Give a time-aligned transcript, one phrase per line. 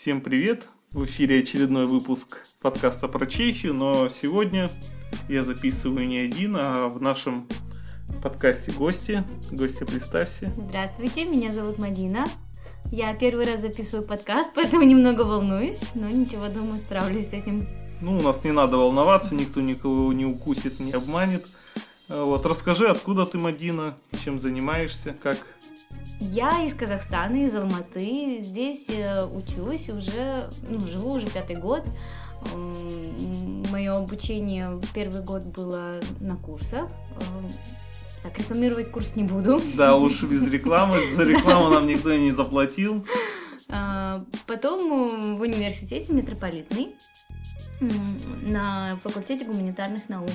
[0.00, 0.66] Всем привет!
[0.92, 4.70] В эфире очередной выпуск подкаста про Чехию, но сегодня
[5.28, 7.46] я записываю не один, а в нашем
[8.22, 9.22] подкасте гости.
[9.50, 10.54] Гости, представься.
[10.56, 12.24] Здравствуйте, меня зовут Мадина.
[12.90, 17.68] Я первый раз записываю подкаст, поэтому немного волнуюсь, но ничего, думаю, справлюсь с этим.
[18.00, 21.46] Ну, у нас не надо волноваться, никто никого не укусит, не обманет.
[22.08, 25.36] Вот, расскажи, откуда ты, Мадина, чем занимаешься, как
[26.20, 28.38] я из Казахстана, из Алматы.
[28.38, 31.84] Здесь э, учусь уже, ну, живу уже пятый год.
[33.70, 36.90] Мое обучение первый год было на курсах.
[38.22, 39.60] Так, рекламировать курс не буду.
[39.74, 40.98] Да, лучше без рекламы.
[41.14, 43.06] За рекламу нам никто не заплатил.
[43.68, 46.94] А, потом в университете метрополитный
[48.42, 50.30] на факультете гуманитарных наук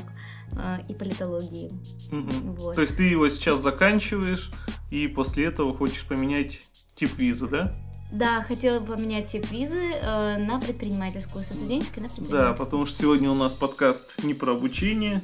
[0.58, 1.72] э, и политологии.
[2.12, 2.56] Угу.
[2.58, 2.76] Вот.
[2.76, 4.52] То есть ты его сейчас заканчиваешь
[4.92, 6.62] и после этого хочешь поменять
[6.96, 7.76] тип визы, да?
[8.12, 12.42] Да, хотела поменять тип визы э, на предпринимательскую, со студенческой на предпринимательскую.
[12.42, 15.24] Да, потому что сегодня у нас подкаст не про обучение,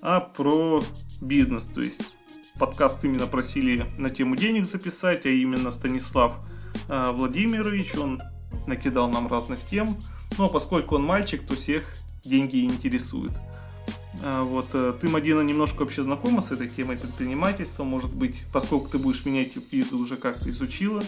[0.00, 0.82] а про
[1.20, 1.66] бизнес.
[1.66, 2.14] То есть
[2.58, 6.36] подкаст именно просили на тему денег записать, а именно Станислав
[6.88, 8.22] э, Владимирович, он
[8.66, 9.96] накидал нам разных тем.
[10.38, 11.84] Но поскольку он мальчик, то всех
[12.24, 13.32] деньги интересуют.
[14.22, 18.88] А, вот, э, ты, Мадина, немножко вообще знакома с этой темой предпринимательства, может быть, поскольку
[18.88, 21.02] ты будешь менять визу, уже как-то изучила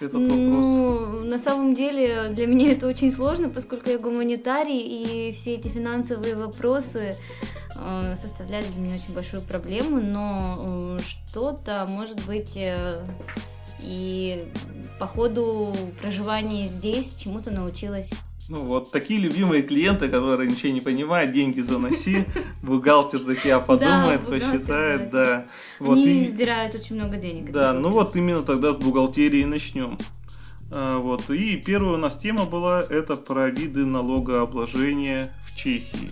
[0.00, 0.38] этот вопрос?
[0.38, 5.68] Ну, на самом деле, для меня это очень сложно, поскольку я гуманитарий, и все эти
[5.68, 7.16] финансовые вопросы
[7.76, 12.58] э, составляют для меня очень большую проблему, но э, что-то, может быть,
[13.82, 14.44] и
[14.98, 18.12] по ходу проживания здесь чему-то научилась.
[18.50, 22.24] Ну вот, такие любимые клиенты, которые ничего не понимают, деньги заноси,
[22.62, 25.46] бухгалтер за тебя подумает, посчитает, да.
[25.78, 27.52] Они сдирают очень много денег.
[27.52, 29.98] Да, ну вот именно тогда с бухгалтерии начнем.
[30.72, 36.10] А, вот, и первая у нас тема была, это про виды налогообложения в Чехии.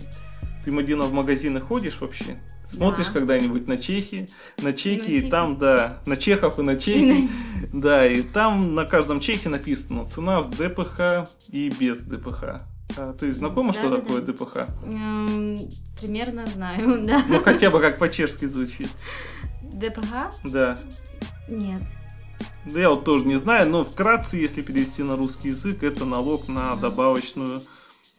[0.63, 2.39] Ты, Мадина, в магазины ходишь вообще?
[2.69, 3.13] Смотришь да.
[3.13, 4.29] когда-нибудь на чехи,
[4.61, 7.27] на чеки, и там, да, на чехов и на чехи,
[7.73, 12.61] да, и там на каждом чеке написано цена с ДПХ и без ДПХ.
[12.97, 14.33] А ты знакома, да, что да, такое да.
[14.33, 14.57] ДПХ?
[14.83, 15.57] Эм,
[15.99, 17.23] примерно знаю, да.
[17.27, 18.89] Ну, хотя бы как по-чешски звучит.
[19.61, 20.31] ДПХ?
[20.43, 20.77] Да.
[21.47, 21.81] Нет.
[22.65, 26.47] Да я вот тоже не знаю, но вкратце, если перевести на русский язык, это налог
[26.47, 27.61] на добавочную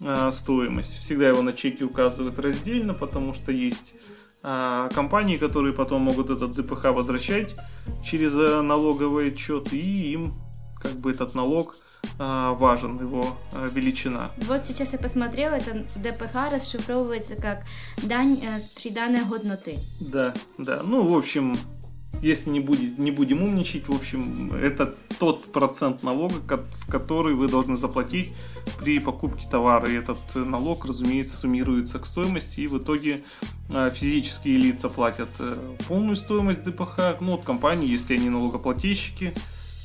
[0.00, 0.98] э, стоимость.
[0.98, 3.94] Всегда его на чеке указывают раздельно, потому что есть
[4.42, 7.54] а, компании, которые потом могут этот ДПХ возвращать
[8.02, 10.34] через э, налоговый отчет, и им
[10.80, 11.76] как бы этот налог
[12.18, 14.30] а, важен, его а, величина.
[14.46, 17.64] Вот сейчас я посмотрела, это ДПХ расшифровывается как
[18.02, 19.78] дань э, с приданной годноты.
[20.00, 20.80] Да, да.
[20.84, 21.54] Ну, в общем,
[22.22, 26.34] если не, будет, не будем умничать, в общем, это тот процент налога,
[26.88, 28.32] который вы должны заплатить
[28.78, 29.88] при покупке товара.
[29.88, 33.22] И этот налог, разумеется, суммируется к стоимости, и в итоге
[33.70, 35.56] э, физические лица платят э,
[35.88, 37.20] полную стоимость ДПХ.
[37.20, 39.34] Ну, от компании, если они налогоплательщики,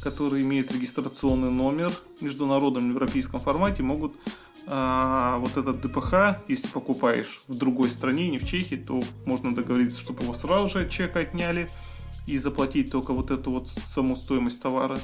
[0.01, 4.15] которые имеют регистрационный номер в международном европейском формате, могут
[4.67, 10.01] а, вот этот ДПХ, если покупаешь в другой стране, не в Чехии, то можно договориться,
[10.01, 11.69] чтобы его сразу же от чека отняли
[12.27, 14.97] и заплатить только вот эту вот саму стоимость товара.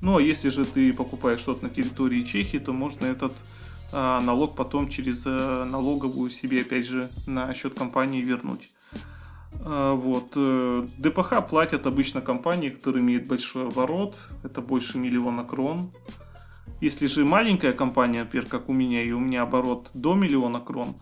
[0.00, 3.32] Ну а если же ты покупаешь что-то на территории Чехии, то можно этот
[3.92, 8.70] а, налог потом через а, налоговую себе опять же на счет компании вернуть.
[9.60, 10.32] А, вот.
[10.36, 15.90] Э, ДПХ платят обычно компании, которые имеют большой оборот, это больше миллиона крон.
[16.80, 20.96] Если же маленькая компания, например, как у меня, и у меня оборот до миллиона крон,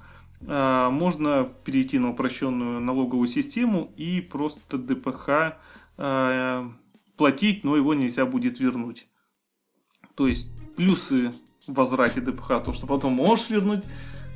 [0.47, 5.56] можно перейти на упрощенную налоговую систему и просто ДПХ
[5.98, 6.72] а,
[7.16, 9.06] платить, но его нельзя будет вернуть.
[10.14, 11.30] То есть плюсы
[11.66, 13.84] в возврате ДПХ, то что потом можешь вернуть,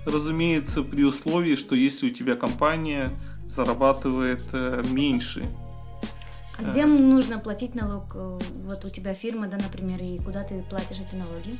[0.04, 3.10] разумеется, при условии, что если у тебя компания
[3.46, 5.48] зарабатывает э, меньше
[6.58, 8.14] а где нужно платить налог?
[8.14, 11.54] Э, вот у тебя фирма, да, например, и куда ты платишь эти налоги?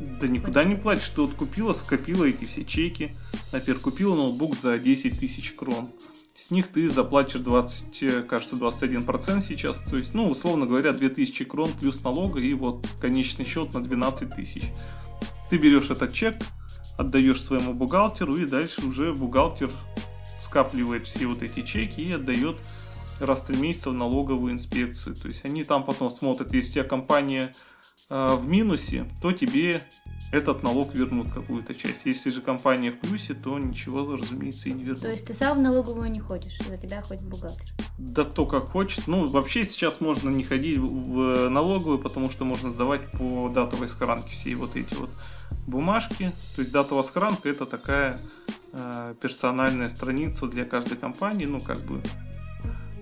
[0.00, 1.08] Да никуда не платишь.
[1.08, 3.16] Ты вот купила, скопила эти все чеки.
[3.52, 5.90] Например, купила ноутбук за 10 тысяч крон.
[6.34, 9.78] С них ты заплатишь 20, э, кажется, 21% сейчас.
[9.78, 14.34] То есть, ну, условно говоря, 2000 крон плюс налога и вот конечный счет на 12
[14.34, 14.64] тысяч.
[15.48, 16.36] Ты берешь этот чек,
[16.98, 19.70] отдаешь своему бухгалтеру, и дальше уже бухгалтер
[20.40, 22.56] скапливает все вот эти чеки и отдает
[23.18, 25.16] раз в три месяца в налоговую инспекцию.
[25.16, 27.54] То есть они там потом смотрят, если у тебя компания
[28.08, 29.82] в минусе, то тебе
[30.32, 32.04] этот налог вернут какую-то часть.
[32.04, 35.02] Если же компания в плюсе, то ничего, разумеется, и не вернут.
[35.02, 37.72] То есть ты сам в налоговую не ходишь, за тебя ходит бухгалтер?
[37.98, 39.06] Да кто как хочет.
[39.06, 44.30] Ну, вообще сейчас можно не ходить в налоговую, потому что можно сдавать по датовой схранке
[44.30, 45.10] все вот эти вот
[45.66, 46.32] бумажки.
[46.56, 48.20] То есть датовая схранка это такая
[48.72, 52.02] э, персональная страница для каждой компании, ну как бы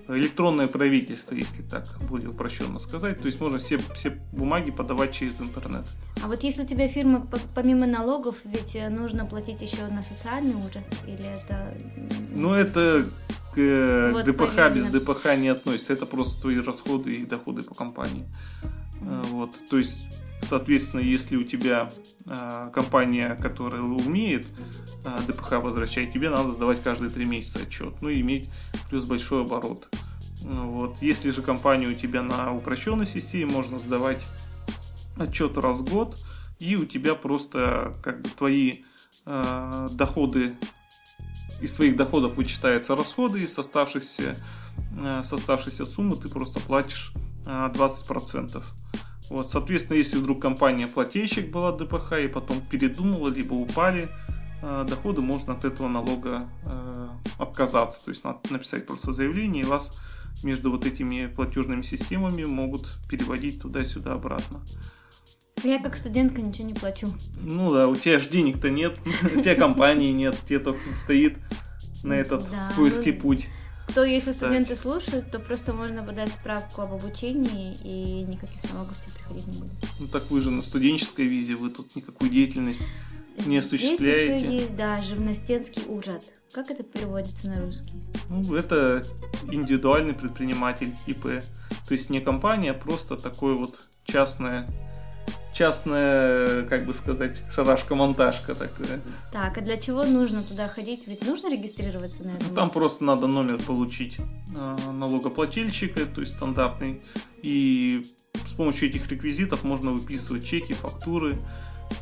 [0.07, 3.19] электронное правительство, если так более упрощенно сказать.
[3.19, 5.85] То есть можно все, все бумаги подавать через интернет.
[6.23, 10.55] А вот если у тебя фирма, помимо налогов, ведь э, нужно платить еще на социальный
[10.55, 11.73] учет, или это...
[12.33, 13.05] Ну, это
[13.53, 14.75] к э, вот ДПХ повезено.
[14.75, 15.93] без ДПХ не относится.
[15.93, 18.25] Это просто твои расходы и доходы по компании.
[19.01, 19.25] Mm-hmm.
[19.31, 19.51] Вот.
[19.69, 20.07] То есть
[20.41, 21.89] Соответственно, если у тебя
[22.25, 24.45] э, компания, которая умеет
[25.03, 28.49] э, ДПХ возвращать, тебе надо сдавать каждые три месяца отчет, ну и иметь
[28.89, 29.89] плюс большой оборот.
[30.41, 30.97] Вот.
[31.01, 34.21] Если же компания у тебя на упрощенной системе, можно сдавать
[35.17, 36.17] отчет раз в год,
[36.59, 38.83] и у тебя просто как бы твои
[39.25, 40.55] э, доходы
[41.61, 44.35] из твоих доходов вычитаются расходы, из оставшихся,
[44.99, 47.11] э, с оставшейся суммы ты просто платишь
[47.45, 48.63] э, 20%.
[49.29, 54.09] Вот, соответственно, если вдруг компания плательщик была ДПХ и потом передумала, либо упали
[54.61, 57.07] э, доходы, можно от этого налога э,
[57.39, 58.05] отказаться.
[58.05, 59.99] То есть надо написать просто заявление, и вас
[60.43, 64.61] между вот этими платежными системами могут переводить туда-сюда обратно.
[65.63, 67.07] Я как студентка ничего не плачу.
[67.41, 68.99] Ну да, у тебя же денег-то нет,
[69.35, 71.37] у тебя компании нет, тебе только стоит
[72.03, 73.47] на этот скользкий путь.
[73.87, 79.13] Кто, если студенты слушают, то просто можно подать справку об обучении и никаких налогов тебе
[79.13, 79.71] приходить не будет.
[79.99, 82.81] Ну так вы же на студенческой визе, вы тут никакую деятельность
[83.45, 84.37] не осуществляете.
[84.37, 86.23] Здесь еще есть, да, живностенский ужат.
[86.51, 87.93] Как это переводится на русский?
[88.29, 89.03] Ну, это
[89.51, 91.23] индивидуальный предприниматель ИП.
[91.87, 94.67] То есть не компания, а просто такое вот частное
[95.55, 98.99] частная, как бы сказать, шарашка-монтажка такая.
[99.31, 101.07] Так, а для чего нужно туда ходить?
[101.07, 102.53] Ведь нужно регистрироваться на этом?
[102.53, 107.01] Там просто надо номер получить э, налогоплательщика, то есть стандартный.
[107.41, 111.37] И с помощью этих реквизитов можно выписывать чеки, фактуры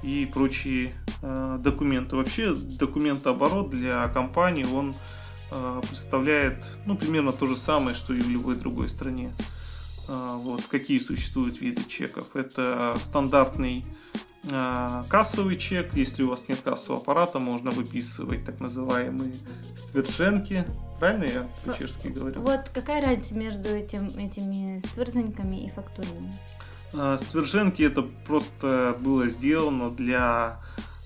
[0.01, 2.15] и прочие э, документы.
[2.15, 4.95] Вообще документооборот для компании, он
[5.51, 9.31] э, представляет ну, примерно то же самое, что и в любой другой стране.
[10.07, 12.35] А, вот, какие существуют виды чеков.
[12.35, 13.85] Это стандартный
[14.51, 15.93] а, кассовый чек.
[15.93, 19.33] Если у вас нет кассового аппарата, можно выписывать так называемые
[19.77, 20.65] ствердженки.
[20.99, 22.41] Правильно я по-чешски говорю?
[22.41, 26.33] Вот какая разница между этим, этими ствердженками и фактурами?
[26.93, 30.59] А, ствердженки это просто было сделано для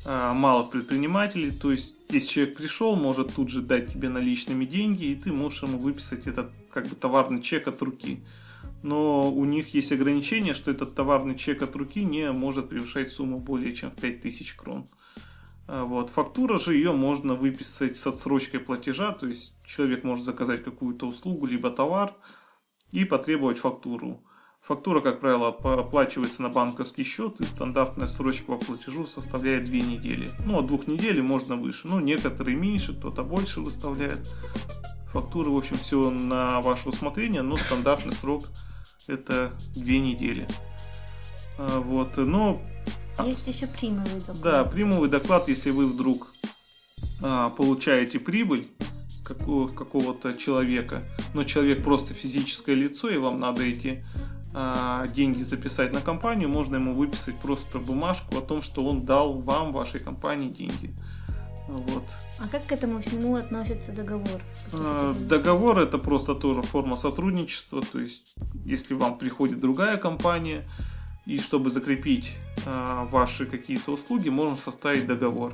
[0.05, 5.15] малых предпринимателей, то есть если человек пришел, может тут же дать тебе наличными деньги, и
[5.15, 8.23] ты можешь ему выписать этот как бы товарный чек от руки
[8.87, 13.39] но у них есть ограничение, что этот товарный чек от руки не может превышать сумму
[13.39, 14.87] более чем в 5000 крон.
[15.67, 16.09] А, вот.
[16.09, 21.45] Фактура же ее можно выписать с отсрочкой платежа, то есть человек может заказать какую-то услугу,
[21.45, 22.15] либо товар
[22.91, 24.23] и потребовать фактуру.
[24.61, 30.29] Фактура, как правило, оплачивается на банковский счет, и стандартная срочка по платежу составляет 2 недели.
[30.45, 31.87] Ну, от двух недель можно выше.
[31.87, 34.29] Ну, некоторые меньше, кто-то больше выставляет.
[35.13, 38.43] Фактуры, в общем, все на ваше усмотрение, но стандартный срок
[39.07, 40.47] это две недели.
[41.57, 42.59] А, вот, но...
[43.25, 44.41] Есть еще примовый доклад.
[44.41, 46.33] Да, примовый доклад, если вы вдруг
[47.21, 48.67] а, получаете прибыль
[49.23, 54.05] какого- какого-то человека, но человек просто физическое лицо, и вам надо эти
[54.53, 59.39] а, деньги записать на компанию, можно ему выписать просто бумажку о том, что он дал
[59.39, 60.93] вам, вашей компании деньги.
[61.67, 62.03] Вот.
[62.39, 64.41] А как к этому всему относится договор?
[64.73, 67.81] А, договор это просто тоже форма сотрудничества.
[67.81, 70.65] То есть, если вам приходит другая компания,
[71.25, 75.51] и чтобы закрепить а, ваши какие-то услуги, можно составить договор.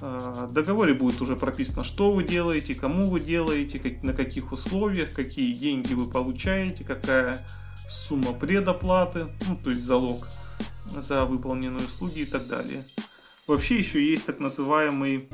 [0.00, 4.50] А, в договоре будет уже прописано, что вы делаете, кому вы делаете, как, на каких
[4.50, 7.44] условиях, какие деньги вы получаете, какая
[7.90, 10.26] сумма предоплаты, ну, то есть залог
[10.86, 12.82] за выполненные услуги и так далее.
[13.46, 15.28] Вообще еще есть так называемый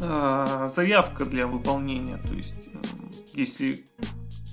[0.00, 2.16] э, заявка для выполнения.
[2.16, 2.78] То есть, э,
[3.34, 3.84] если,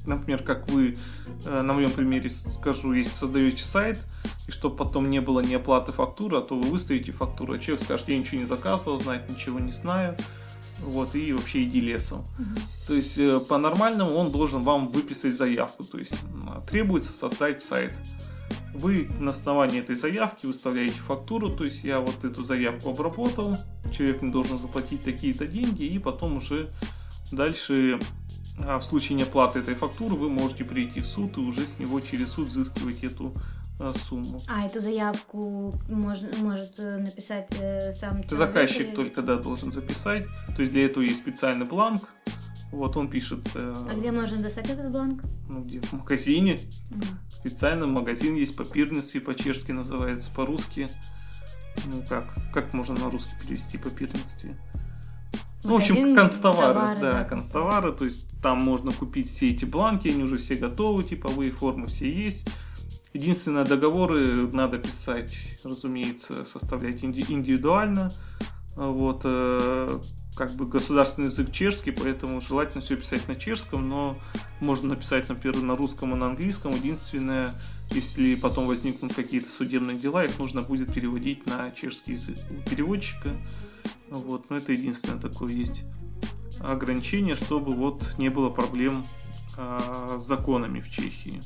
[0.06, 0.98] например, как вы,
[1.46, 4.04] э, на моем примере скажу, если создаете сайт,
[4.48, 7.86] и чтобы потом не было ни оплаты фактуры, а то вы выставите фактуру, а человек
[7.86, 10.18] скажет, я ничего не заказывал, знать ничего не знаю,
[10.82, 12.20] вот, и вообще иди лесом.
[12.38, 12.60] Угу.
[12.88, 16.20] То есть, э, по-нормальному он должен вам выписать заявку, то есть,
[16.70, 17.94] требуется создать сайт
[18.74, 23.58] вы на основании этой заявки выставляете фактуру, то есть я вот эту заявку обработал,
[23.96, 26.70] человек мне должен заплатить такие-то деньги, и потом уже
[27.32, 28.00] дальше
[28.60, 32.00] а в случае неоплаты этой фактуры вы можете прийти в суд и уже с него
[32.00, 33.34] через суд взыскивать эту
[33.80, 34.40] а, сумму.
[34.48, 38.32] А эту заявку может, может э, написать э, сам человек?
[38.32, 38.96] Заказчик или...
[38.96, 40.26] только да, должен записать.
[40.56, 42.08] То есть для этого есть специальный бланк,
[42.74, 43.48] Вот он пишет.
[43.56, 45.22] э, А где можно достать этот бланк?
[45.48, 45.80] Ну, где?
[45.80, 46.60] В магазине.
[46.90, 47.04] Мгм.
[47.30, 50.90] Специально магазин есть по пирнстве, по-чешски называется, по-русски.
[51.86, 52.34] Ну как?
[52.54, 54.58] Как можно на русский перевести по пирнстве?
[55.64, 59.64] Ну, в общем, констовары, товары, да, да, констовары, то есть там можно купить все эти
[59.64, 62.48] бланки, они уже все готовы, типовые формы все есть.
[63.14, 68.12] Единственное, договоры надо писать, разумеется, составлять инди- индивидуально.
[68.76, 70.00] Вот, э,
[70.36, 74.18] как бы государственный язык чешский, поэтому желательно все писать на чешском, но
[74.60, 76.74] можно написать, например, на русском и на английском.
[76.74, 77.52] Единственное,
[77.92, 83.36] если потом возникнут какие-то судебные дела, их нужно будет переводить на чешский язык у переводчика.
[84.10, 85.84] Вот, но это единственное такое есть
[86.60, 89.06] ограничение, чтобы вот не было проблем
[89.58, 91.42] а, с законами в Чехии.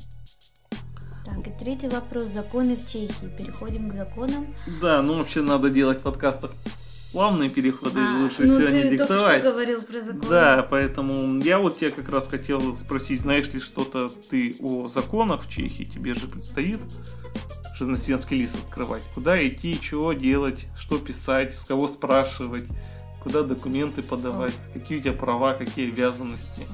[1.24, 2.24] Так, и третий вопрос.
[2.24, 3.26] Законы в Чехии.
[3.36, 4.46] Переходим к законам.
[4.80, 6.52] Да, ну вообще надо делать в подкастах
[7.12, 9.40] плавные переходы, А, лучше ну, всего ты не только диктовать.
[9.40, 10.28] что говорил про законы.
[10.28, 15.44] Да, поэтому я вот тебя как раз хотел спросить, знаешь ли что-то ты о законах
[15.44, 15.84] в Чехии?
[15.84, 16.80] Тебе же предстоит
[17.76, 19.02] журналистский лист открывать.
[19.14, 22.64] Куда идти, чего делать, что писать, с кого спрашивать,
[23.22, 26.66] куда документы подавать, какие у тебя права, какие обязанности.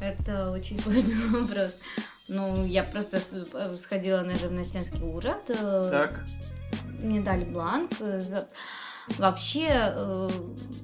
[0.00, 1.78] А, Это очень сложный вопрос.
[2.28, 3.18] Ну, я просто
[3.54, 5.42] э, сходила на живностенский уряд.
[5.48, 6.24] э, Так,
[7.02, 7.90] Мне дали бланк.
[8.00, 8.48] э, за-
[9.18, 10.28] Вообще, э,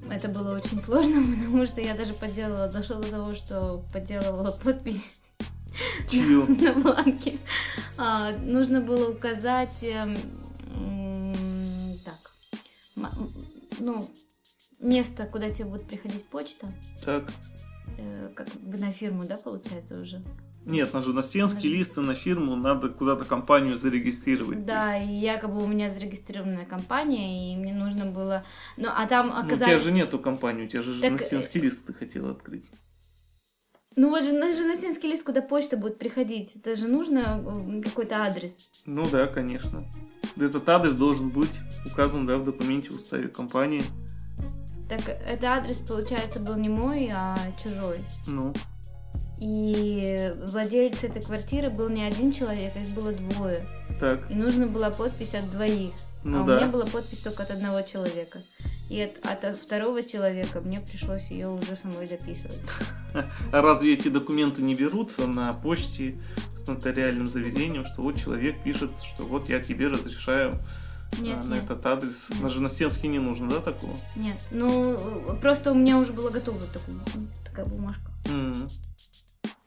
[0.09, 5.09] это было очень сложно, потому что я даже подделала, дошло до того, что подделывала подпись
[6.09, 6.45] чью?
[6.61, 7.37] на бланке.
[7.97, 10.17] А, нужно было указать, эм,
[10.75, 12.33] м, так,
[13.79, 14.09] ну,
[14.79, 16.67] место, куда тебе будет приходить почта,
[17.03, 17.31] Так.
[17.97, 20.21] э, как бы на фирму, да, получается уже.
[20.65, 24.65] Нет, на журналистский лист и на фирму надо куда-то компанию зарегистрировать.
[24.65, 28.43] Да, и якобы у меня зарегистрированная компания, и мне нужно было...
[28.77, 29.75] Ну, а там ну, у оказалось...
[29.75, 32.65] тебя же нету компании, у тебя же Так, журналистский лист ты хотела открыть.
[33.95, 38.23] Ну, вот же на журналистский лист, куда почта будет приходить, это же нужно э, какой-то
[38.23, 38.69] адрес.
[38.85, 39.85] Ну да, конечно.
[40.37, 41.51] Этот адрес должен быть
[41.85, 43.81] указан да, в документе в уставе компании.
[44.87, 47.99] Так, это адрес, получается, был не мой, а чужой.
[48.25, 48.53] Ну,
[49.39, 53.65] И владелец этой квартиры был не один человек, а их было двое.
[53.99, 55.91] так, И нужно была подпись от двоих.
[56.23, 56.57] ну а у да.
[56.57, 58.39] меня была подпись только от одного человека.
[58.89, 62.59] И от, от второго человека мне пришлось ее уже самой дописывать.
[63.13, 63.27] А
[63.61, 66.15] разве эти документы не берутся на почте
[66.57, 70.55] с нотариальным заверением, что вот человек пишет, что вот я тебе разрешаю
[71.17, 72.25] а, Нет, на нет, этот адрес?
[72.29, 72.41] Нет.
[72.41, 73.95] На журналистский не нужно, да, такого?
[74.15, 74.37] нет.
[74.51, 76.95] Ну, просто у меня уже была готова такая,
[77.45, 78.11] такая бумажка.
[78.25, 78.67] М.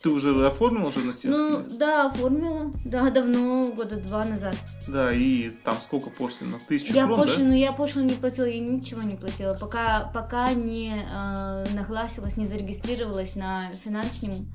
[0.02, 1.76] Ты уже оформила журналистский Ну, лист?
[1.78, 2.72] да, оформила.
[2.84, 4.56] Да, давно, года два назад.
[4.88, 6.58] Да, и там сколько пошлина?
[6.66, 10.92] Тысячу Я крон, пошлину, я пошлину не платила, я ничего не платила, пока, пока не
[10.92, 14.52] э, нагласилась, не зарегистрировалась на финансовом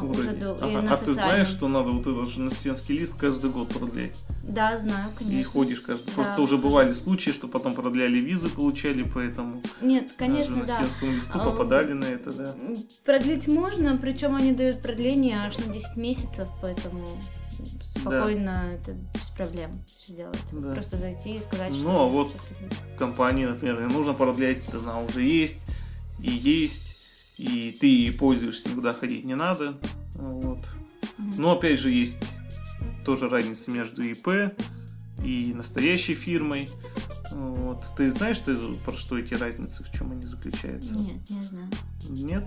[0.00, 0.06] да?
[0.06, 0.38] Уровень.
[0.38, 0.82] уже Ага.
[0.82, 4.16] на А ты знаешь, что надо вот этот журналистский лист каждый год продлять?
[4.42, 5.38] Да, знаю, конечно.
[5.40, 6.06] И ходишь каждый.
[6.06, 10.66] Да, Просто уже бывали случаи, что потом продляли визы, получали, поэтому Нет, а, конечно, да.
[10.66, 12.54] журналистскому листу А, попадали на это, да.
[13.04, 17.06] Продлить можно, причем они дают продление аж на 10 месяцев, поэтому
[17.82, 20.56] спокойно это без проблем все делается.
[20.56, 20.72] Да.
[20.72, 22.02] Просто зайти и сказать, Ну, что...
[22.02, 22.36] а вот
[22.98, 25.60] компании, например, не нужно продлять, она уже есть,
[26.20, 26.93] и есть,
[27.36, 29.78] и ты ей пользуешься, никуда ходить не надо.
[30.14, 30.66] Вот.
[31.36, 32.18] Но опять же есть
[33.04, 34.54] тоже разница между ИП
[35.22, 36.68] и настоящей фирмой.
[37.30, 37.84] Вот.
[37.96, 40.94] Ты знаешь, ты, про что эти разницы, в чем они заключаются?
[40.94, 41.70] Нет, не знаю.
[42.08, 42.44] Нет?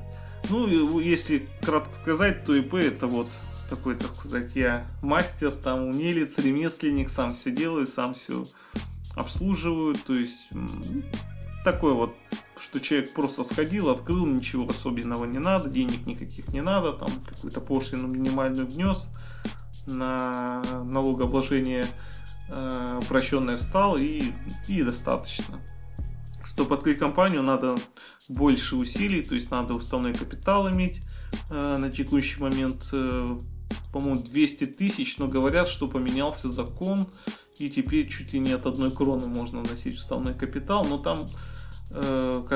[0.50, 3.28] Ну, если кратко сказать, то ИП это вот
[3.70, 8.46] такой, так сказать, я мастер, там, умелец, ремесленник, сам все делаю, сам все
[9.16, 10.50] обслуживаю, то есть
[11.72, 12.16] такой вот,
[12.58, 17.60] что человек просто сходил, открыл, ничего особенного не надо, денег никаких не надо, там какую-то
[17.60, 19.12] пошлину минимальную внес,
[19.86, 21.86] на налогообложение
[22.48, 24.22] э, упрощенное встал и,
[24.70, 25.60] и достаточно.
[26.46, 27.76] Чтобы открыть компанию, надо
[28.30, 31.02] больше усилий, то есть надо уставной капитал иметь
[31.50, 33.38] э, на текущий момент, э,
[33.92, 37.08] по-моему, 200 тысяч, но говорят, что поменялся закон,
[37.60, 41.26] и теперь чуть ли не от одной кроны можно вносить уставной капитал, но там,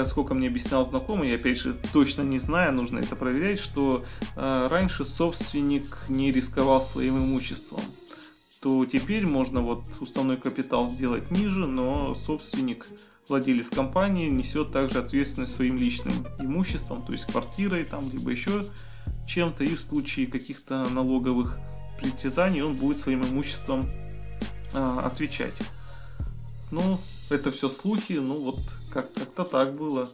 [0.05, 4.03] сколько мне объяснял знакомый, я опять же точно не знаю, нужно это проверять, что
[4.35, 7.81] э, раньше собственник не рисковал своим имуществом
[8.61, 12.85] то теперь можно вот уставной капитал сделать ниже, но собственник,
[13.27, 18.63] владелец компании несет также ответственность своим личным имуществом, то есть квартирой, там, либо еще
[19.27, 21.57] чем-то, и в случае каких-то налоговых
[22.00, 23.89] притязаний он будет своим имуществом
[24.75, 25.55] а, отвечать.
[26.71, 26.97] Ну,
[27.29, 28.59] это все слухи, ну вот
[28.93, 30.09] как- как-то так было.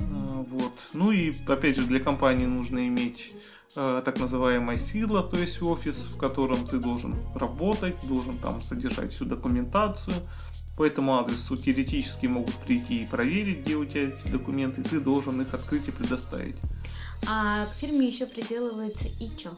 [0.00, 0.72] А, Вот.
[0.94, 3.34] Ну и опять же для компании нужно иметь
[3.78, 9.12] э, так называемая сила, то есть офис, в котором ты должен работать, должен там содержать
[9.12, 10.14] всю документацию.
[10.78, 15.00] По этому адресу теоретически могут прийти и проверить, где у тебя эти документы, и ты
[15.00, 16.56] должен их открыть и предоставить.
[17.26, 19.50] А к фирме еще приделывается ИЧО.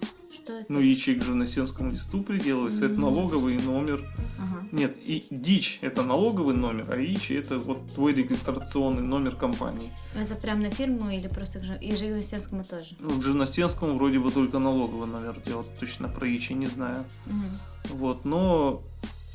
[0.49, 0.73] Что это?
[0.73, 4.03] Ну, ячей к журналистскому листу приделывается, это налоговый номер.
[4.39, 4.67] Ага.
[4.73, 9.93] Нет, и ДИЧ это налоговый номер, а ИЧ это вот твой регистрационный номер компании.
[10.15, 12.95] Это прям на фирму или просто к Жи- и Жигостенскому тоже?
[12.99, 17.05] Ну, к Жирностенскому вроде бы только налоговый номер делать, точно про ИЧ не знаю.
[17.27, 17.51] Мгм.
[17.91, 18.83] Вот, но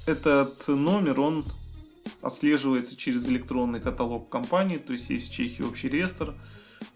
[0.08, 1.46] этот номер, он
[2.24, 6.34] отслеживается через электронный каталог компании, то есть есть в Чехии общий реестр,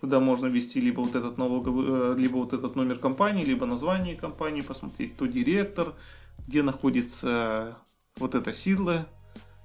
[0.01, 4.15] куда можно ввести либо вот этот налоговый, э, либо вот этот номер компании, либо название
[4.15, 5.93] компании, посмотреть, кто директор,
[6.47, 7.77] где находится
[8.17, 9.07] вот эта сила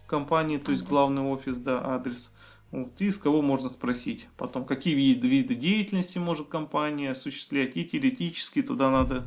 [0.07, 2.31] компании, то есть главный офис, да, адрес.
[2.71, 4.29] Вот, и с кого можно спросить.
[4.39, 7.77] Потом, какие виды, виды деятельности может компания осуществлять.
[7.77, 9.27] И теоретически туда надо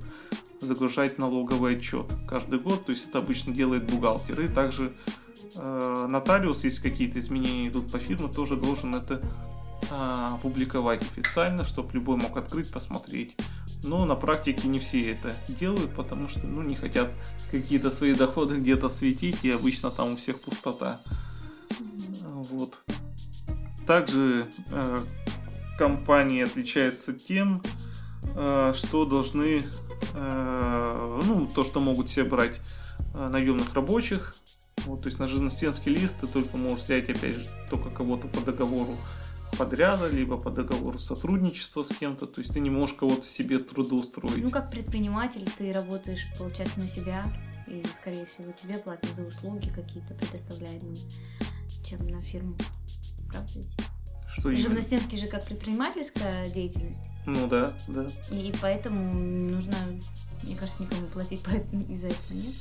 [0.59, 2.85] загружать налоговый отчет каждый год.
[2.85, 4.41] То есть это обычно делает бухгалтер.
[4.41, 4.93] И также
[5.55, 9.21] э, нотариус, если какие-то изменения идут по фирме, тоже должен это
[9.91, 13.35] а, публиковать официально, чтобы любой мог открыть, посмотреть.
[13.83, 17.11] Но на практике не все это делают, потому что ну, не хотят
[17.51, 21.01] какие-то свои доходы где-то светить, и обычно там у всех пустота.
[22.21, 22.79] Вот.
[23.85, 24.97] Также э,
[25.77, 27.61] компании отличаются тем,
[28.35, 29.63] э, что должны,
[30.13, 32.59] э, ну, то, что могут себе брать
[33.13, 34.35] э, наемных рабочих.
[34.85, 38.41] Вот, то есть на жизнестенский лист ты только можешь взять, опять же, только кого-то по
[38.41, 38.95] договору
[39.57, 42.27] подряда, либо по договору сотрудничества с кем-то.
[42.27, 44.43] То есть ты не можешь кого-то себе трудоустроить.
[44.43, 47.25] Ну, как предприниматель, ты работаешь, получается, на себя,
[47.67, 50.97] и, скорее всего, тебе платят за услуги какие-то предоставляемые,
[51.83, 52.55] чем на фирму.
[53.29, 53.71] Правда ведь?
[54.27, 54.63] Что именно?
[54.63, 58.05] Живностенский же как предпринимательская деятельность, Ну да, да.
[58.31, 59.75] и, поэтому нужно,
[60.43, 61.41] мне кажется, никому платить
[61.89, 62.53] из-за этого, нет?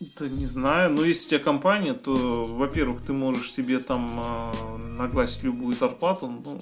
[0.00, 4.76] Да не знаю, но если у тебя компания, то, во-первых, ты можешь себе там э,
[4.76, 6.58] нагласить любую зарплату, ну,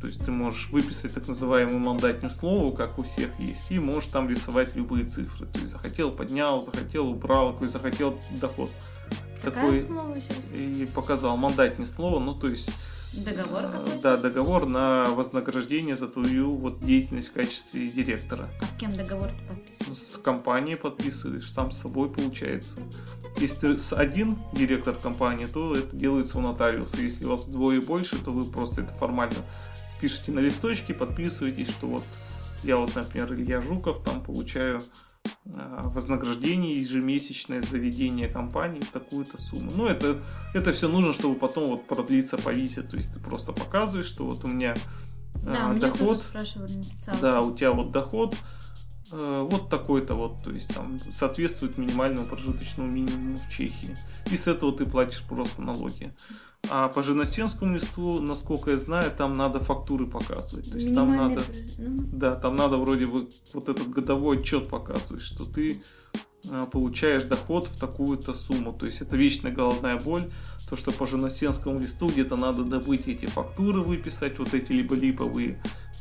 [0.00, 4.10] то есть ты можешь выписать так называемую мандатным слово, как у всех есть, и можешь
[4.10, 5.46] там рисовать любые цифры.
[5.46, 8.70] То есть захотел, поднял, захотел, убрал, какой захотел доход.
[9.42, 10.24] Какая Такой слово раз?
[10.54, 12.70] и показал мандатное слово, ну то есть
[13.16, 14.00] Договор какой-то?
[14.02, 18.48] да, договор на вознаграждение за твою вот деятельность в качестве директора.
[18.60, 19.98] А с кем договор ты подписываешь?
[19.98, 22.80] С компанией подписываешь, сам с собой получается.
[23.36, 26.96] Если ты с один директор компании, то это делается у нотариуса.
[27.00, 29.36] Если у вас двое больше, то вы просто это формально
[30.00, 32.04] пишете на листочке, подписываетесь, что вот
[32.62, 34.82] я вот, например, Илья Жуков, там получаю
[35.44, 39.70] вознаграждение ежемесячное за ведение компании в такую-то сумму.
[39.74, 40.20] Ну, это,
[40.52, 42.90] это все нужно, чтобы потом вот продлиться, повисит.
[42.90, 44.74] То есть ты просто показываешь, что вот у меня
[45.34, 46.22] э, Да, меня доход,
[47.20, 48.36] да, у тебя вот доход э,
[49.10, 53.96] вот такой-то вот, то есть там соответствует минимальному прожиточному минимуму в Чехии.
[54.30, 56.12] И с этого ты платишь просто налоги.
[56.70, 60.70] А по Женостенскому листу, насколько я знаю, там надо фактуры показывать.
[60.70, 61.42] То есть там надо,
[61.78, 65.82] ну, да, там надо вроде бы вот этот годовой отчет показывать, что ты
[66.48, 68.72] э, получаешь доход в такую-то сумму.
[68.72, 70.24] То есть это вечная головная боль,
[70.68, 75.24] то, что по Женосенскому листу где-то надо добыть эти фактуры, выписать, вот эти либо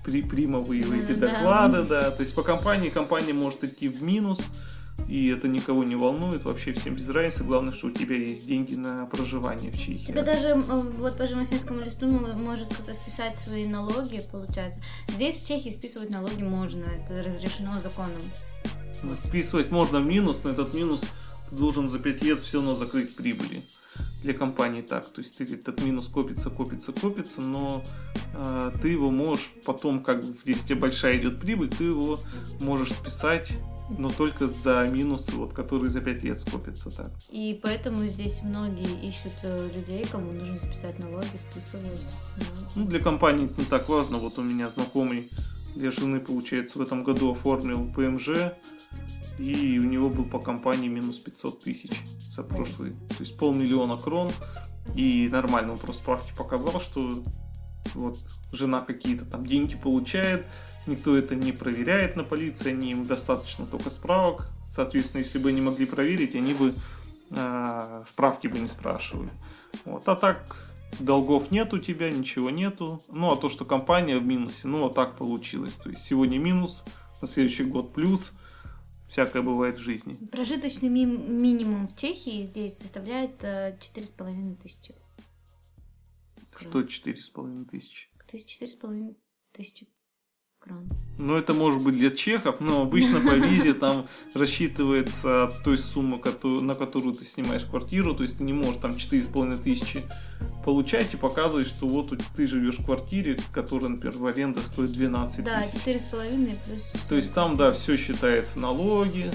[0.04, 1.28] при, примовые М, эти да.
[1.28, 2.12] доклады, да.
[2.12, 4.40] То есть по компании компания может идти в минус,
[5.08, 7.44] и это никого не волнует, вообще всем без разницы.
[7.44, 10.06] Главное, что у тебя есть деньги на проживание в Чехии.
[10.06, 14.82] Тебе даже вот по Жемосинскому листу может кто-то списать свои налоги, получается.
[15.08, 18.22] Здесь в Чехии списывать налоги можно, это разрешено законом.
[19.02, 21.02] Ну, Списывать можно в минус, но этот минус
[21.50, 23.64] ты должен за 5 лет все равно закрыть прибыли.
[24.24, 25.06] Для компании так.
[25.10, 27.84] То есть ты, этот минус копится, копится, копится, но
[28.34, 32.18] э, ты его можешь потом, как бы, если тебе большая идет прибыль, ты его
[32.62, 33.52] можешь списать,
[33.90, 36.90] но только за минусы, вот, которые за 5 лет скопятся.
[36.90, 37.12] Так.
[37.30, 42.00] И поэтому здесь многие ищут э, людей, кому нужно списать налоги, списывают.
[42.38, 42.44] Ну,
[42.76, 44.18] Ну, для компании это не так важно.
[44.18, 45.30] Вот у меня знакомый
[45.76, 48.54] для жены, получается, в этом году оформил ПМЖ,
[49.38, 51.92] и у него был по компании минус 500 тысяч
[52.30, 54.30] за прошлый, то есть полмиллиона крон,
[54.96, 57.24] и нормально, он просто справки показал, что
[57.96, 58.18] вот
[58.52, 60.46] жена какие-то там деньги получает,
[60.88, 65.62] никто это не проверяет на полиции, они им достаточно только справок, соответственно, если бы они
[65.62, 66.74] могли проверить, они бы
[67.32, 69.32] а, справки бы не спрашивали.
[69.86, 70.56] Вот, а так
[71.00, 73.02] долгов нет у тебя, ничего нету.
[73.10, 75.74] Ну, а то, что компания в минусе, ну, вот так получилось.
[75.74, 76.84] То есть сегодня минус,
[77.22, 78.34] на следующий год плюс.
[79.14, 80.16] Всякое бывает в жизни.
[80.32, 84.96] Прожиточный ми- минимум в Чехии здесь составляет э, четыре с половиной тысячи.
[86.60, 88.08] Что четыре с половиной тысячи?
[88.28, 89.16] четыре с половиной
[89.52, 89.88] тысячи
[90.64, 90.88] крон.
[91.20, 96.76] Ну, это может быть для чехов, но обычно по визе там рассчитывается той суммы, на
[96.76, 100.04] которую ты снимаешь квартиру, то есть ты не можешь там 4,5 тысячи
[100.66, 105.44] получать и показывать, что вот ты живешь в квартире, которая, например, в аренде стоит 12
[105.44, 106.10] да, тысяч.
[106.12, 106.94] Да, 4,5 плюс...
[107.10, 109.32] То есть там, да, все считается налоги,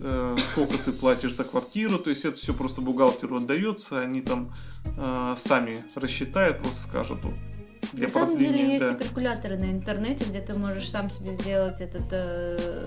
[0.00, 4.52] э, сколько ты платишь за квартиру, то есть это все просто бухгалтеру отдается, они там
[4.96, 7.20] э, сами рассчитают, просто скажут,
[7.92, 8.94] На самом деле есть да.
[8.94, 12.86] и калькуляторы на интернете, где ты можешь сам себе сделать этот э,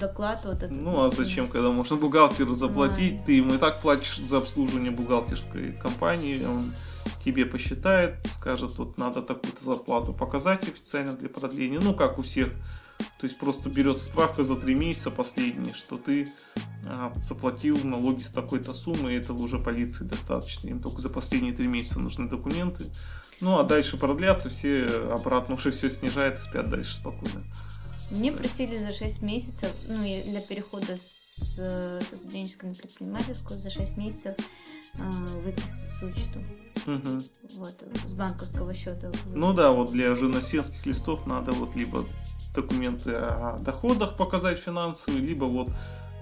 [0.00, 0.40] доклад.
[0.44, 0.70] Вот этот.
[0.70, 3.24] Ну а зачем, когда можно бухгалтеру заплатить, а.
[3.26, 6.72] ты ему и так платишь за обслуживание бухгалтерской компании, он
[7.24, 12.50] тебе посчитает, скажет, вот надо такую-то зарплату показать официально для продления, ну как у всех.
[13.20, 16.28] То есть просто берет справка за три месяца последние, что ты
[16.86, 20.68] а, заплатил налоги с такой-то суммы, и этого уже полиции достаточно.
[20.68, 22.86] Им только за последние три месяца нужны документы.
[23.40, 27.42] Ну а дальше продлятся, все обратно уже все снижает и спят дальше спокойно.
[28.10, 33.96] Мне просили за 6 месяцев, ну, для перехода с, со студенческой на предпринимательскую за 6
[33.98, 34.34] месяцев
[34.94, 35.00] э,
[35.42, 36.40] выпис с учету.
[36.86, 37.20] Угу.
[37.56, 39.08] Вот, с банковского счета.
[39.08, 39.26] Выпис.
[39.34, 42.06] Ну да, вот для женосенских листов надо вот либо
[42.54, 45.68] документы о доходах показать финансовые, либо вот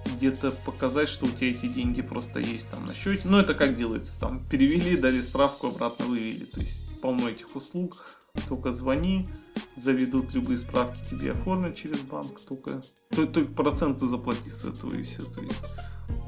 [0.05, 3.21] где-то показать, что у тебя эти деньги просто есть там на счете.
[3.25, 6.45] Ну, это как делается, там перевели, дали справку, обратно вывели.
[6.45, 9.27] То есть полно этих услуг, только звони,
[9.75, 12.81] заведут любые справки тебе оформят через банк, только,
[13.11, 15.63] только проценты заплати с этого и все, то есть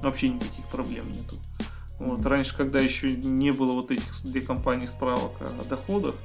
[0.01, 1.35] вообще никаких проблем нету.
[1.99, 2.25] Вот.
[2.25, 6.15] Раньше, когда еще не было вот этих для компаний справок о доходах,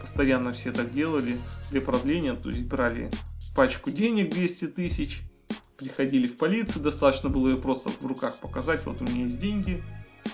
[0.00, 1.38] постоянно все так делали
[1.70, 3.10] для продления, то есть брали
[3.54, 5.20] пачку денег 200 тысяч,
[5.76, 9.82] приходили в полицию, достаточно было ее просто в руках показать, вот у меня есть деньги,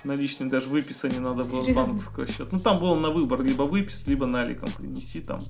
[0.04, 1.74] наличные даже выписа не надо было Серьезно?
[1.74, 2.48] банковского счета.
[2.50, 5.40] Ну, там было на выбор, либо выпис, либо наликом принеси, там,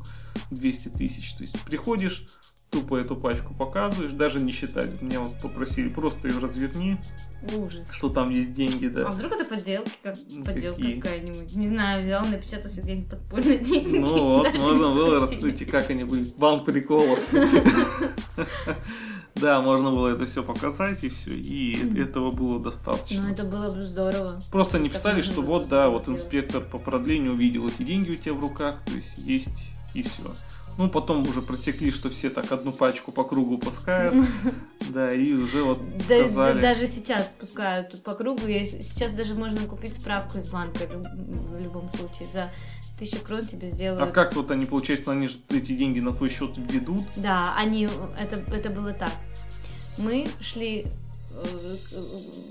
[0.51, 1.33] 200 тысяч.
[1.35, 2.27] То есть, приходишь,
[2.71, 5.01] тупо эту пачку показываешь, даже не считать.
[5.01, 6.99] Меня вот попросили, просто ее разверни.
[7.57, 7.91] Ужас.
[7.93, 9.09] Что там есть деньги, да.
[9.09, 11.55] А вдруг это подделки, как ну, подделка какая-нибудь?
[11.55, 13.99] Не знаю, взял, напечатал себе где-нибудь подпольные деньги.
[13.99, 16.25] Ну вот, можно было раскрыть, как они были.
[16.37, 17.19] Банк приколов.
[19.41, 22.03] Да, можно было это все показать и все, и mm-hmm.
[22.03, 23.23] этого было достаточно.
[23.23, 24.41] Ну, это было бы здорово.
[24.51, 28.33] Просто не писали, что вот, да, вот инспектор по продлению увидел эти деньги у тебя
[28.33, 29.49] в руках, то есть есть
[29.93, 30.23] и все.
[30.79, 34.15] Ну, потом уже просекли, что все так одну пачку по кругу пускают.
[34.91, 36.61] Да, и уже вот сказали...
[36.61, 38.43] Даже сейчас пускают по кругу.
[38.43, 42.51] Сейчас даже можно купить справку из банка в любом случае за
[42.97, 44.09] тысячу крон тебе сделают.
[44.09, 47.03] А как вот они, получается, они же эти деньги на твой счет введут?
[47.17, 47.89] Да, они,
[48.21, 49.11] это, это было так.
[49.99, 50.87] Мы шли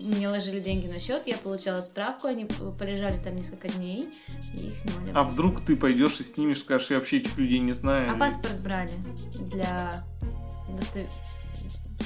[0.02, 2.46] мне ложили деньги на счет, я получала справку, они
[2.78, 4.10] полежали там несколько дней,
[4.54, 5.12] и их снимали.
[5.14, 8.12] А вдруг ты пойдешь и снимешь, скажешь, я вообще этих людей не знаю?
[8.12, 8.92] А паспорт брали
[9.52, 10.06] для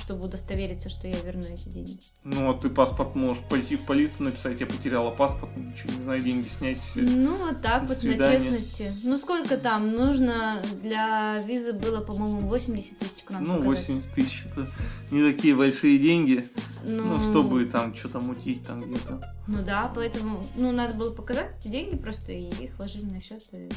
[0.09, 1.99] чтобы удостовериться, что я верну эти деньги.
[2.23, 6.23] Ну, а ты паспорт можешь пойти в полицию написать, я потеряла паспорт, ничего не знаю,
[6.23, 7.01] деньги снять все.
[7.01, 8.33] Ну, вот так До вот, свидания.
[8.33, 8.91] на честности.
[9.03, 9.91] Ну, сколько там?
[9.91, 13.87] Нужно для визы было, по-моему, 80 тысяч к нам Ну, показать.
[13.87, 14.67] 80 тысяч, это
[15.11, 16.49] не такие большие деньги.
[16.83, 19.35] Ну, ну чтобы там что-то мутить там где-то.
[19.45, 23.43] Ну да, поэтому, ну, надо было показать эти деньги просто, и их ложили на счет,
[23.51, 23.69] и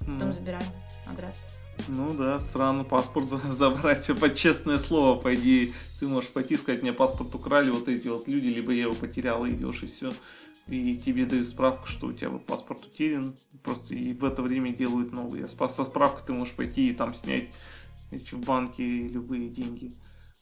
[0.00, 0.32] потом ну.
[0.32, 0.64] забирали
[1.06, 1.40] обратно.
[1.88, 6.92] Ну да, сраный паспорт забрать, под честное слово, по идее, ты можешь пойти сказать, мне
[6.92, 10.10] паспорт украли вот эти вот люди, либо я его потерял, идешь и все.
[10.66, 14.72] И тебе дают справку, что у тебя вот паспорт утерян, просто и в это время
[14.72, 15.44] делают новый.
[15.44, 17.50] А со справкой ты можешь пойти и там снять
[18.10, 19.92] эти, в банке любые деньги.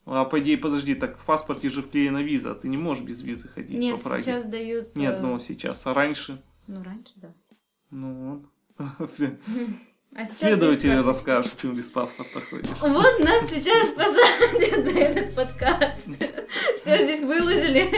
[0.04, 3.48] А по идее, подожди, так в паспорте же вклеена виза, ты не можешь без визы
[3.48, 4.22] ходить Нет, по Праге.
[4.22, 4.96] сейчас дают...
[4.96, 6.42] Нет, э, ну сейчас, а раньше?
[6.66, 7.34] Ну раньше, да.
[7.90, 8.42] Ну
[8.78, 8.98] вот.
[10.18, 12.66] А Следователи расскажут, почему без паспорта ходишь.
[12.80, 16.08] Вот нас сейчас посадят за этот подкаст.
[16.76, 17.88] Все здесь выложили.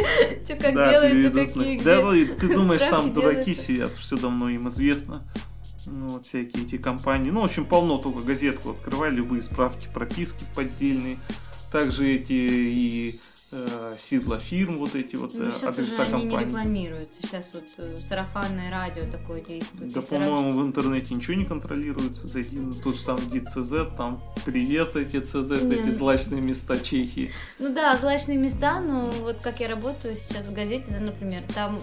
[0.44, 1.84] Что как да, делается, какие где.
[1.84, 5.26] Да, ты думаешь, там дураки сидят, все давно им известно.
[5.86, 7.30] Ну, вот всякие эти компании.
[7.30, 11.16] Ну, в общем, полно только газетку открывай, любые справки, прописки поддельные.
[11.72, 13.20] Также эти и
[13.98, 16.26] сидла фирм, вот эти вот ну, э, сейчас адреса уже компаний.
[16.26, 17.22] они не рекламируются.
[17.22, 19.92] Сейчас вот э, сарафанное радио такое действует.
[19.92, 22.28] Да, по-моему, в интернете ничего не контролируется.
[22.28, 25.74] Зайди на тот же самый ДЦЗ, там привет эти ЦЗ, не.
[25.76, 27.32] эти злачные места Чехии.
[27.58, 31.80] Ну да, злачные места, но вот как я работаю сейчас в газете, да, например, там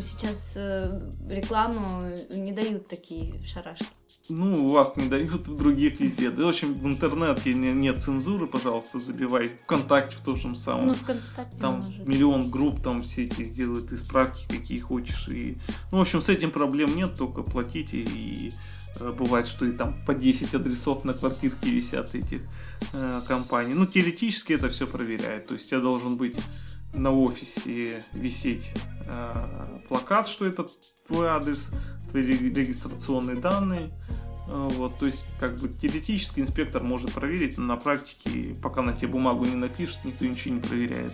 [0.00, 3.86] сейчас э, рекламу не дают такие шарашки.
[4.28, 6.30] Ну, у вас не дают, в других везде.
[6.30, 9.48] Да, в общем, в интернете не, нет цензуры, пожалуйста, забивай.
[9.64, 10.88] Вконтакте в том же самом.
[10.88, 12.06] Ну, ВКонтакте там может.
[12.06, 15.28] миллион групп, там все эти делают и справки, какие хочешь.
[15.28, 15.58] И...
[15.92, 17.98] Ну, в общем, с этим проблем нет, только платите.
[17.98, 18.52] И
[18.98, 22.42] э, бывает, что и там по 10 адресов на квартирке висят этих
[22.92, 23.74] э, компаний.
[23.74, 25.46] Ну, теоретически это все проверяет.
[25.46, 26.36] То есть, я должен быть
[26.96, 28.64] на офисе висеть
[29.06, 30.66] э, плакат, что это
[31.06, 31.70] твой адрес,
[32.10, 33.90] твои регистрационные данные.
[34.48, 38.92] Э, вот, то есть, как бы теоретически инспектор может проверить, но на практике, пока на
[38.92, 41.12] тебе бумагу не напишет, никто ничего не проверяет.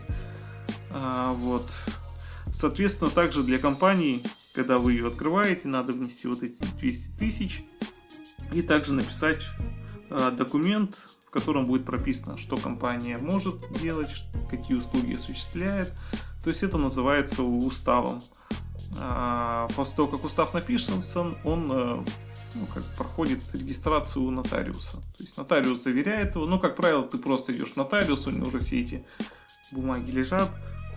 [0.90, 1.70] А, вот.
[2.52, 7.64] Соответственно, также для компании, когда вы ее открываете, надо внести вот эти 200 тысяч
[8.52, 9.42] и также написать
[10.10, 14.10] а, документ, котором будет прописано, что компания может делать,
[14.50, 15.92] какие услуги осуществляет.
[16.44, 18.20] То есть это называется уставом.
[19.00, 22.04] А, после того, как устав написан, он э,
[22.54, 24.98] ну, как проходит регистрацию у нотариуса.
[25.16, 26.46] То есть нотариус заверяет его.
[26.46, 29.04] Ну, как правило, ты просто идешь к нотариусу, у него уже все эти
[29.70, 30.50] бумаги лежат.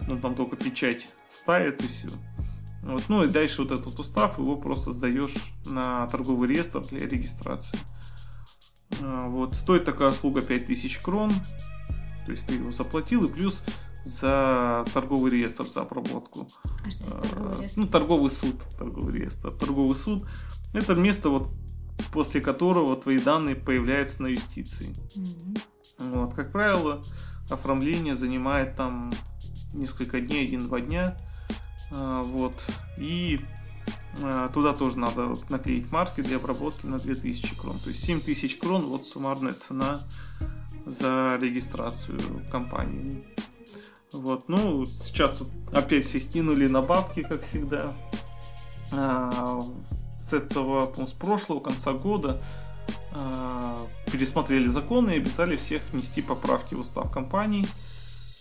[0.07, 2.09] Ну, там только печать ставит и все.
[2.83, 3.03] Вот.
[3.07, 5.33] Ну и дальше вот этот устав, его просто сдаешь
[5.65, 7.79] на торговый реестр для регистрации.
[9.03, 9.55] А, вот.
[9.55, 11.31] Стоит такая услуга 5000 крон.
[12.25, 13.63] То есть ты его заплатил и плюс
[14.03, 16.47] за торговый реестр, за обработку.
[16.83, 17.79] А что за торговый реестр?
[17.79, 18.55] Ну, торговый суд.
[18.77, 19.51] Торговый реестр.
[19.51, 20.27] Торговый суд–
[20.73, 21.49] это место, вот,
[22.11, 24.95] после которого твои данные появляются на юстиции.
[25.15, 25.55] Мгм.
[26.13, 27.01] Вот, как правило,
[27.49, 29.11] оформление занимает там
[29.73, 31.17] несколько дней, один-два дня.
[31.91, 32.53] А, Вот.
[32.97, 33.64] И а,
[34.53, 37.79] туда тоже надо наклеить марки для обработки на 2000 крон.
[37.79, 39.99] То есть 7000 крон вот суммарная цена
[40.85, 42.19] за регистрацию
[42.51, 43.23] компании.
[44.11, 47.93] Вот, ну, сейчас тут опять всех кинули на бабки, как всегда.
[48.91, 49.59] А,
[50.29, 52.41] С этого, по-моему, с прошлого конца года
[53.11, 53.77] а,
[54.11, 57.67] пересмотрели законы и обязали всех внести поправки в устав компаний.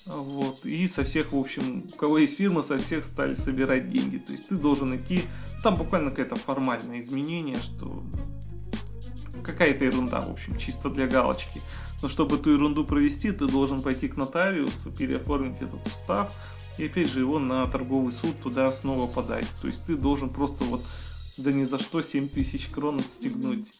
[0.07, 0.67] Вот.
[0.67, 4.19] И со всех, в общем, у кого есть фирма, со всех стали собирать деньги.
[4.19, 5.23] То есть ты должен идти.
[5.63, 8.03] Там буквально какое-то формальное изменение, что
[9.43, 11.61] какая-то ерунда, в общем, чисто для галочки.
[12.03, 16.35] Но чтобы эту ерунду провести, ты должен пойти к нотариусу, переоформить этот устав,
[16.79, 19.47] и опять же его на торговый суд туда снова подать.
[19.61, 20.83] То есть ты должен просто вот
[21.37, 23.71] за ни за что 7 тысяч крон отстегнуть.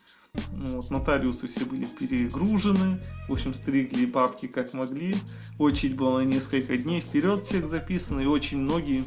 [0.53, 5.15] Ну, Вот, нотариусы все были перегружены, в общем, стригли бабки как могли.
[5.59, 9.05] Очередь была несколько дней вперед всех записано, и очень многие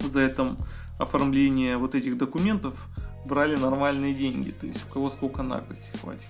[0.00, 0.56] за это
[0.98, 2.88] оформление вот этих документов
[3.26, 6.28] брали нормальные деньги, то есть у кого сколько наглости хватит.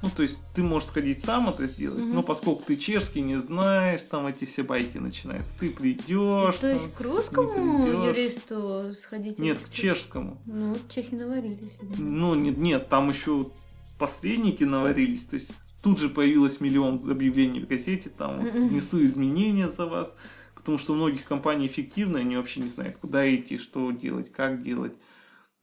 [0.00, 2.14] Ну, то есть ты можешь сходить сам это сделать, Мгм.
[2.14, 5.58] но поскольку ты чешский не знаешь, там эти все байки начинаются.
[5.58, 6.56] Ты придешь.
[6.56, 9.38] То есть к русскому юристу сходить?
[9.38, 10.40] Нет, к чешскому.
[10.46, 11.76] Ну, чехи наварились.
[11.98, 13.50] Ну, нет, нет, там еще
[13.98, 19.68] посредники наварились, то есть тут же появилось миллион объявлений в газете, там вот, несу изменения
[19.68, 20.16] за вас,
[20.54, 24.62] потому что у многих компаний эффективно, они вообще не знают, куда идти, что делать, как
[24.62, 24.92] делать.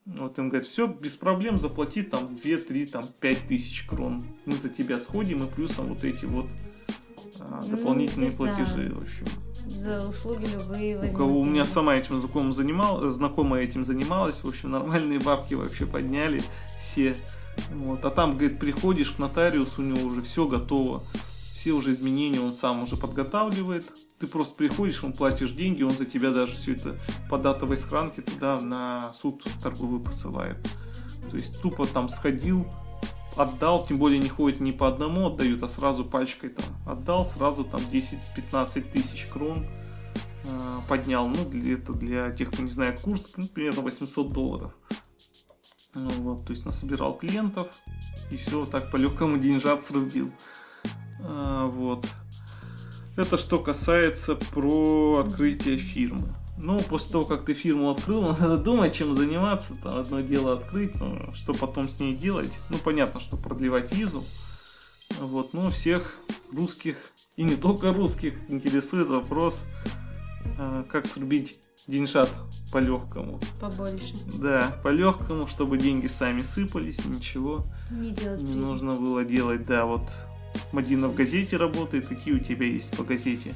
[0.06, 4.24] Вот им говорят, все, без проблем, заплати там 2, 3, там 5 тысяч крон.
[4.44, 6.46] Мы за тебя сходим, и плюсом вот эти вот
[7.40, 8.54] а, Ну, дополнительные здесь да.
[8.54, 9.26] платежи, в общем.
[9.66, 14.44] За услуги любые У возьмут кого у меня сама этим знакомым занимал, знакомая этим занималась,
[14.44, 16.40] в общем, нормальные бабки вообще подняли
[16.78, 17.16] все.
[17.70, 18.04] Вот.
[18.04, 21.02] А там, говорит, приходишь к нотариусу, у него уже все готово,
[21.66, 23.90] все уже изменения он сам уже подготавливает.
[24.20, 26.96] Ты просто приходишь, он платишь деньги, он за тебя даже все это
[27.28, 30.58] по датовой схранке туда на суд торговый посылает.
[31.28, 32.68] То есть тупо там сходил,
[33.34, 37.64] отдал, тем более не ходит не по одному отдают, а сразу пачкой там отдал, сразу
[37.64, 39.66] там 10-15 тысяч крон
[40.44, 41.26] э, поднял.
[41.26, 44.72] Ну, для, это для тех, кто не знает курс, ну, примерно 800 долларов.
[45.94, 47.66] Ну, вот, то есть насобирал клиентов
[48.30, 50.30] и все так по легкому деньжат срубил.
[51.20, 52.06] А, вот.
[53.16, 56.34] Это что касается про открытие фирмы.
[56.58, 59.74] Ну, после того, как ты фирму открыл, надо думать, чем заниматься.
[59.82, 62.52] Там одно дело открыть, но что потом с ней делать.
[62.70, 64.22] Ну, понятно, что продлевать визу.
[65.20, 66.16] Вот, ну, всех
[66.52, 66.96] русских,
[67.36, 69.64] и не только русских, интересует вопрос,
[70.58, 72.28] а, как срубить деньжат
[72.72, 73.40] по легкому.
[73.60, 74.14] Побольше.
[74.38, 79.66] Да, по легкому, чтобы деньги сами сыпались, ничего Не делать не нужно было делать.
[79.66, 80.02] Да, вот
[80.72, 83.54] Мадина в газете работает, какие у тебя есть по газете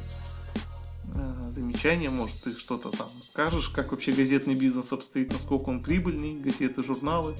[1.15, 6.39] а, замечания, может, ты что-то там скажешь, как вообще газетный бизнес обстоит, насколько он прибыльный,
[6.39, 7.35] газеты, журналы.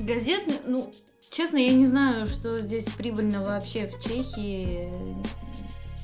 [0.00, 0.92] Газетный, ну,
[1.30, 4.90] честно, я не знаю, что здесь прибыльно вообще в Чехии.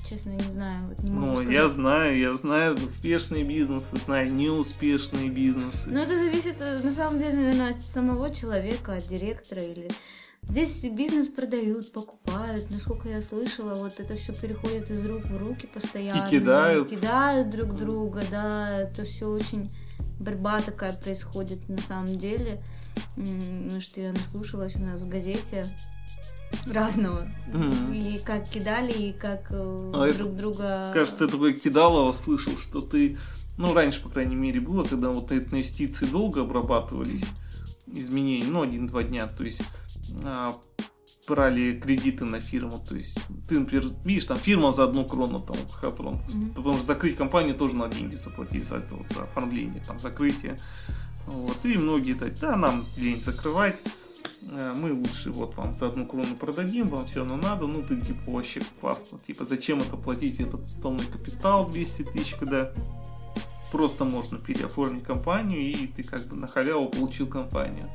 [0.09, 1.53] честно, не знаю, вот не могу Ну, сказать.
[1.53, 5.91] я знаю, я знаю успешные бизнесы, знаю неуспешные бизнесы.
[5.91, 9.89] Но это зависит, э, на самом деле, наверное, от самого человека, от директора или...
[10.49, 15.67] Здесь бизнес продают, покупают, насколько я слышала, вот это все переходит из рук в руки
[15.67, 16.27] постоянно.
[16.27, 16.89] И кидают.
[16.89, 19.71] Кидают друг друга, да, это все очень
[20.19, 22.63] борьба такая происходит на самом деле.
[23.17, 25.67] Ну, Что я наслушалась у нас в газете
[26.67, 27.29] разного.
[27.49, 27.93] Мгм.
[27.93, 30.91] И как кидали, и как э, А это, друг друга...
[30.95, 33.19] Кажется, я такое кидалово слышал, что ты,
[33.59, 37.25] ну, раньше, по крайней мере, было, когда вот эти инвестиции долго обрабатывались,
[37.87, 39.88] изменения, ну, один-два дня, то есть а,
[41.29, 43.19] брали кредиты на фирму, то есть
[43.49, 46.51] ты, например, видишь, там фирма за одну крону, там, Хатрон, Мгм.
[46.55, 50.59] потому что закрыть компанию тоже надо деньги заплатить за это, вот, за оформление, там, закрытие,
[51.27, 53.77] вот, и многие так, да, нам день закрывать,
[54.51, 58.01] э, мы лучше вот вам за одну крону продадим, вам все равно надо, ну ты
[58.01, 62.73] типа вообще классно, типа зачем это платить этот вставной капитал 200 тысяч, когда
[63.71, 67.91] просто можно переоформить компанию и ты как бы на халяву получил компанию.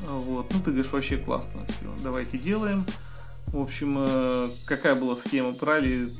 [0.00, 2.84] Вот, ну ты говоришь вообще классно, все, давайте делаем.
[3.46, 5.52] В общем, э, какая была схема?
[5.52, 6.12] Брали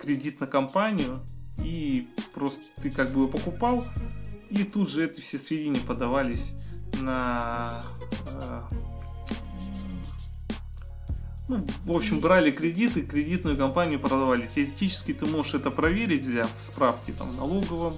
[0.00, 1.20] кредит на компанию
[1.58, 3.84] и просто ты как бы его покупал,
[4.50, 6.52] и тут же эти все сведения подавались
[7.00, 7.82] на...
[8.30, 8.62] э,
[11.48, 14.48] Ну, в общем, брали кредиты, кредитную компанию продавали.
[14.54, 17.94] Теоретически ты можешь это проверить, взяв справки там в налоговом,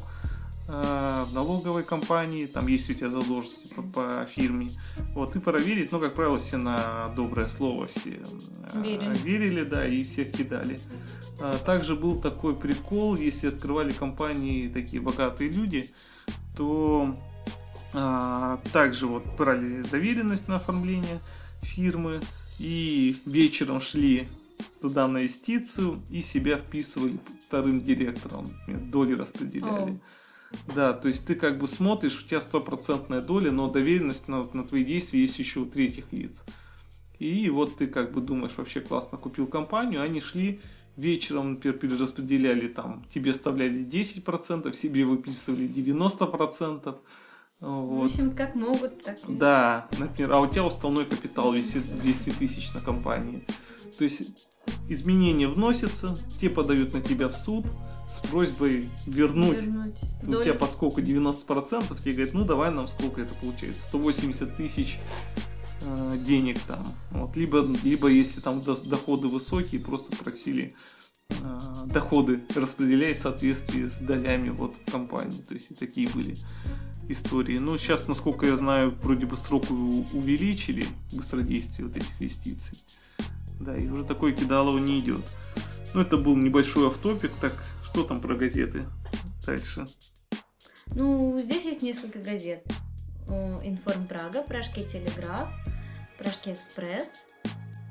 [0.69, 4.69] э, в налоговой компании, там есть у тебя задолженности по, по фирме.
[5.15, 8.21] Вот, и проверить, ну, как правило, все на доброе слово все
[8.75, 9.15] э, Верили.
[9.23, 10.79] верили, да, и всех кидали.
[11.39, 15.91] А, Также был такой прикол, если открывали компании такие богатые люди,
[16.57, 17.17] то
[17.95, 21.21] а, также вот брали доверенность на оформление
[21.63, 22.21] фирмы
[22.59, 24.29] и вечером шли
[24.81, 30.01] туда на инвестицию и себя вписывали вторым директором, например, доли распределяли.
[30.75, 34.65] Да, то есть ты как бы смотришь, у тебя стопроцентная доля, но доверенность на, на
[34.65, 36.45] твои действия есть еще у третьих лиц.
[37.19, 40.61] И вот ты как бы думаешь, вообще классно купил компанию, они шли
[40.97, 46.99] вечером, например, перераспределяли там, тебе оставляли 10%, себе выписывали 90%.
[47.59, 48.05] В Вот.
[48.11, 52.73] общем, как могут, так и- Да, например, а у тебя уставной капитал висит 200 тысяч
[52.75, 53.47] на компании.
[53.97, 54.47] То есть
[54.91, 57.65] изменения вносятся, те подают на тебя в суд
[58.11, 59.63] с просьбой вернуть.
[59.63, 59.99] вернуть.
[60.23, 60.45] У Долю.
[60.45, 64.99] тебя поскольку 90%, тебе говорят, ну давай нам сколько это получается, 180 тысяч
[65.83, 66.87] э, денег там.
[67.11, 67.37] Вот.
[67.37, 70.75] Либо, либо если там до- доходы высокие, просто просили
[71.31, 75.43] э, доходы распределять в соответствии с долями вот в компании.
[75.43, 76.37] То есть и такие были
[77.09, 77.59] истории.
[77.59, 82.79] Но сейчас, насколько я знаю, вроде бы срок увеличили быстродействие вот этих инвестиций.
[83.61, 85.25] Да, и уже такое кидалово не идет.
[85.95, 87.31] Ну, это был небольшой автопик.
[87.41, 87.55] Так,
[87.97, 88.85] что там про газеты
[89.47, 89.87] дальше?
[90.89, 92.63] Ну, здесь есть несколько газет.
[93.27, 95.49] О, Информ Прага, Пражский телеграф,
[96.19, 97.25] Пражский экспресс,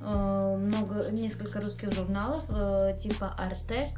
[0.02, 3.98] э, много, несколько русских журналов, э, типа Артек.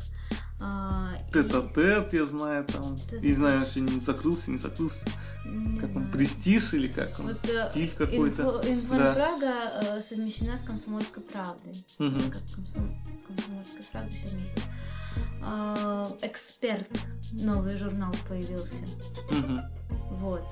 [1.33, 2.95] Тет-а-тет, я знаю, там.
[3.21, 5.05] Не знаю, что не закрылся, не закрылся.
[5.45, 6.11] не Как он, знаю.
[6.13, 7.27] престиж или как он?
[7.27, 8.43] Вот, э, Стиль какой-то.
[8.65, 9.13] Инфо- Да.
[9.13, 11.85] Прага э, совмещена с Комсомольской правдой.
[11.97, 12.95] Как комсом-
[13.27, 14.61] Комсомольская правда все вместе.
[15.43, 16.87] А, Эксперт,
[17.33, 18.83] новый журнал появился.
[19.31, 19.61] Мгм.
[20.19, 20.43] Вот.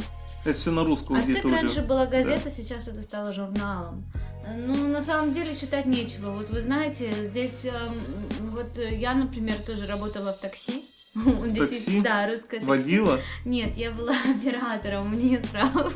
[0.45, 1.57] Это все на русскую Артек аудиторию.
[1.59, 4.05] раньше была газета, сейчас это стало журналом.
[4.47, 6.29] Ну, на самом деле, читать нечего.
[6.31, 10.85] Вот вы знаете, здесь эм, вот э, я, например, тоже работала в такси.
[11.57, 12.01] Такси?
[12.01, 12.67] Да, русское такси.
[12.67, 13.19] Водила?
[13.43, 15.73] Нет, я была оператором, у меня нет прав.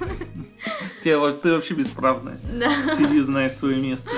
[1.05, 2.39] Во- ты вообще бесправная.
[2.59, 2.71] Да.
[2.95, 4.09] Сиди, знай свое место.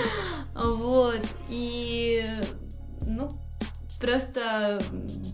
[0.55, 1.21] Вот.
[1.49, 2.25] И,
[4.01, 4.81] просто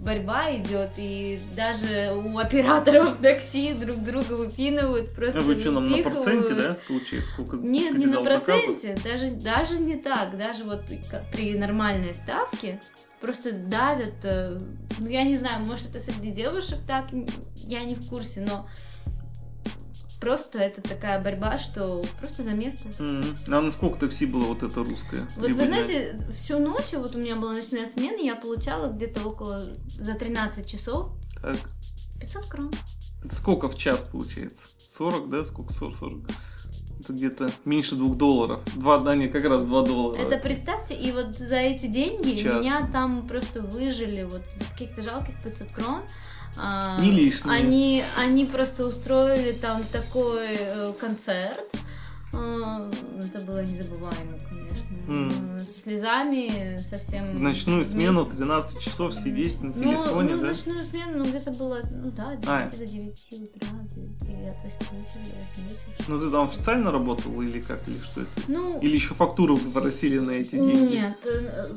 [0.02, 5.90] борьба идет, и даже у операторов такси друг друга выпинывают, просто А вы что, нам
[5.90, 7.32] на проценте, да, получается?
[7.32, 10.82] Сколько Нет, не на проценте, даже, даже не так, даже вот
[11.32, 12.80] при нормальной ставке
[13.22, 14.60] просто давят, э,
[15.00, 17.06] ну я не знаю, может это среди девушек так,
[17.66, 18.68] я не в курсе, но
[20.20, 22.88] просто это такая борьба, что просто за место.
[23.02, 23.24] Мгм.
[23.48, 25.28] А на сколько такси было вот это русское?
[25.38, 29.64] Вот вы знаете, всю ночь, вот у меня была ночная смена, я получала где-то около,
[29.88, 31.58] за 13 часов Так,
[32.20, 32.72] 500 крон.
[33.24, 34.68] это сколько в час получается?
[34.98, 35.46] 40, да?
[35.46, 35.74] Сколько?
[35.74, 36.20] 40, 40.
[37.00, 38.62] Это где-то меньше двух долларов.
[38.76, 40.20] Два, да, не, как раз два доллара.
[40.20, 42.60] Это представьте, и вот за эти деньги Час.
[42.60, 46.02] меня там просто выжили вот за каких-то жалких 500 крон.
[46.60, 47.56] А, Не лишние.
[47.56, 51.66] Они, они просто устроили там такой э, концерт.
[52.38, 54.96] А, Это было незабываемо, конечно.
[55.08, 57.36] Э, Со слезами совсем...
[57.36, 58.38] В ночную смену вместе.
[58.44, 60.48] 13 часов сидеть на Ну, телефоне, ну, да?
[60.48, 62.70] ночную смену, ну, где-то было, ну да, от 9 А.
[62.78, 63.70] до 9 утра,
[64.22, 66.06] или от 8 вечера до 8 вечера.
[66.08, 68.30] Ну ты там официально работал или как, или что это?
[68.48, 70.94] Ну, Или еще фактуру попросили на эти деньги?
[70.98, 71.70] Нет, э,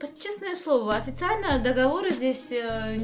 [0.00, 2.98] под честное слово, официально договоры здесь э,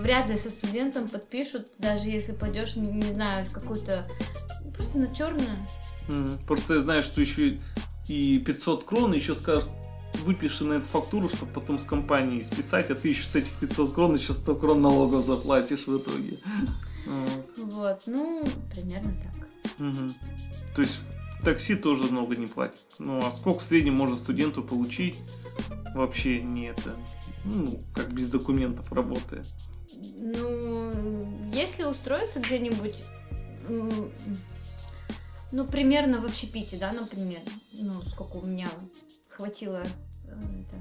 [0.00, 4.06] вряд ли со студентом подпишут, даже если пойдешь, не, не знаю, в какую-то
[4.74, 5.56] просто на черную.
[6.08, 7.58] М, Просто я знаю, что еще
[8.08, 9.70] и 500 крон еще скажут,
[10.24, 13.94] выпиши на эту фактуру, чтобы потом с компанией списать, а ты еще с этих 500
[13.94, 16.38] крон еще 100 крон налогов заплатишь в итоге.
[17.56, 18.02] Вот.
[18.06, 18.44] Ну,
[18.74, 19.48] примерно так.
[19.78, 20.14] Мгм.
[20.74, 21.00] То есть
[21.42, 22.84] такси тоже много не платят.
[22.98, 25.18] Ну а сколько в среднем можно студенту получить?
[25.94, 26.94] Вообще не это.
[27.44, 29.44] Ну, как без документов работая.
[30.18, 33.02] Ну, если устроиться где-нибудь,
[35.52, 37.40] ну, примерно в общепите, да, например,
[37.72, 38.68] ну, сколько у меня
[39.28, 39.82] хватило
[40.26, 40.76] э, это,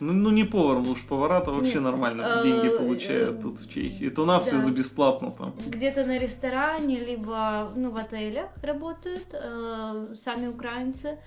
[0.00, 3.58] Ну, ну не повар, ну уж повара-то вообще Нет, нормально э, деньги э, получают тут
[3.58, 4.08] в Чехии.
[4.08, 4.50] Это у нас да.
[4.50, 5.54] все за бесплатно там.
[5.66, 11.18] где-то на ресторане, либо ну, в отелях работают э, сами украинцы,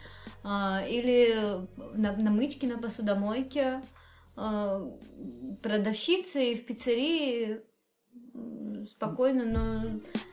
[0.44, 0.48] э,
[0.90, 3.82] или на, на мычке, на посудомойке,
[4.38, 4.92] э,
[5.62, 7.62] продавщицы в пиццерии
[8.88, 9.84] спокойно, но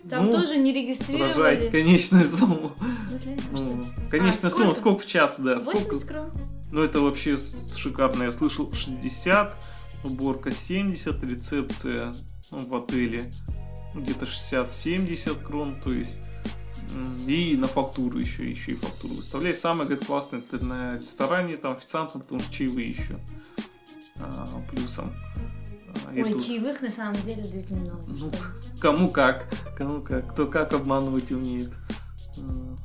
[0.09, 1.71] там Ну, тоже не Поражает регистрировали.
[1.71, 2.73] конечную сумму.
[2.79, 3.37] В смысле?
[3.51, 4.09] А Ну, что?
[4.11, 4.81] конечная А, сумма, сколько?
[4.81, 5.57] сколько в час, да?
[5.59, 6.07] 80 Сколько?
[6.07, 6.33] крон.
[6.73, 7.39] Ну, это вообще
[7.77, 8.25] шикарно.
[8.25, 9.55] Я слышал 60,
[10.05, 12.15] уборка 70, рецепция
[12.51, 13.33] ну, в отеле
[13.95, 16.17] где-то 60-70 крон, то есть
[17.27, 19.55] и на фактуру еще, еще и фактуру выставляй.
[19.55, 23.19] Самое, говорит, классное это на ресторане, там официантам, потому что чаевые еще
[24.19, 25.13] а, плюсом.
[26.13, 28.03] Ой, тут- чаевых на самом деле дают немного.
[28.07, 28.31] Ну,
[28.81, 31.73] кому как, кому как, кто как обманывать умеет.
[32.39, 32.77] А,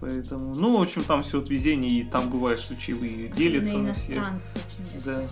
[0.00, 3.88] Поэтому, ну, в общем, там все от везения, и там бывает, что чаевые делятся Особенно
[3.88, 4.24] на всех.
[5.04, 5.22] Да.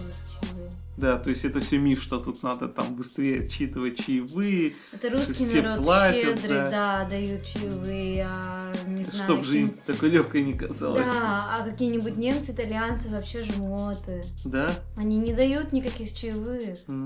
[0.41, 0.71] чаевые.
[0.97, 5.45] Да, то есть это все миф, что тут надо там быстрее отчитывать чаевые, Это русский
[5.45, 6.71] все народ платят, щедрый, да.
[6.71, 7.09] да.
[7.09, 9.25] дают чаевые, а не знаю.
[9.25, 11.05] чтобы жизнь какие- такой легкой не казалась.
[11.07, 14.23] Да, а какие-нибудь немцы, итальянцы вообще жмоты.
[14.45, 14.71] Да?
[14.97, 16.79] Они не дают никаких чаевых.
[16.87, 17.05] Ну,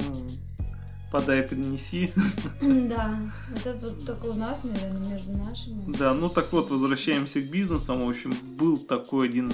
[1.11, 2.13] подай, принеси.
[2.61, 3.21] Да,
[3.65, 5.93] это вот только у нас, наверное, между нашими.
[5.97, 8.05] Да, ну так вот, возвращаемся к бизнесам.
[8.05, 9.51] В общем, был такой один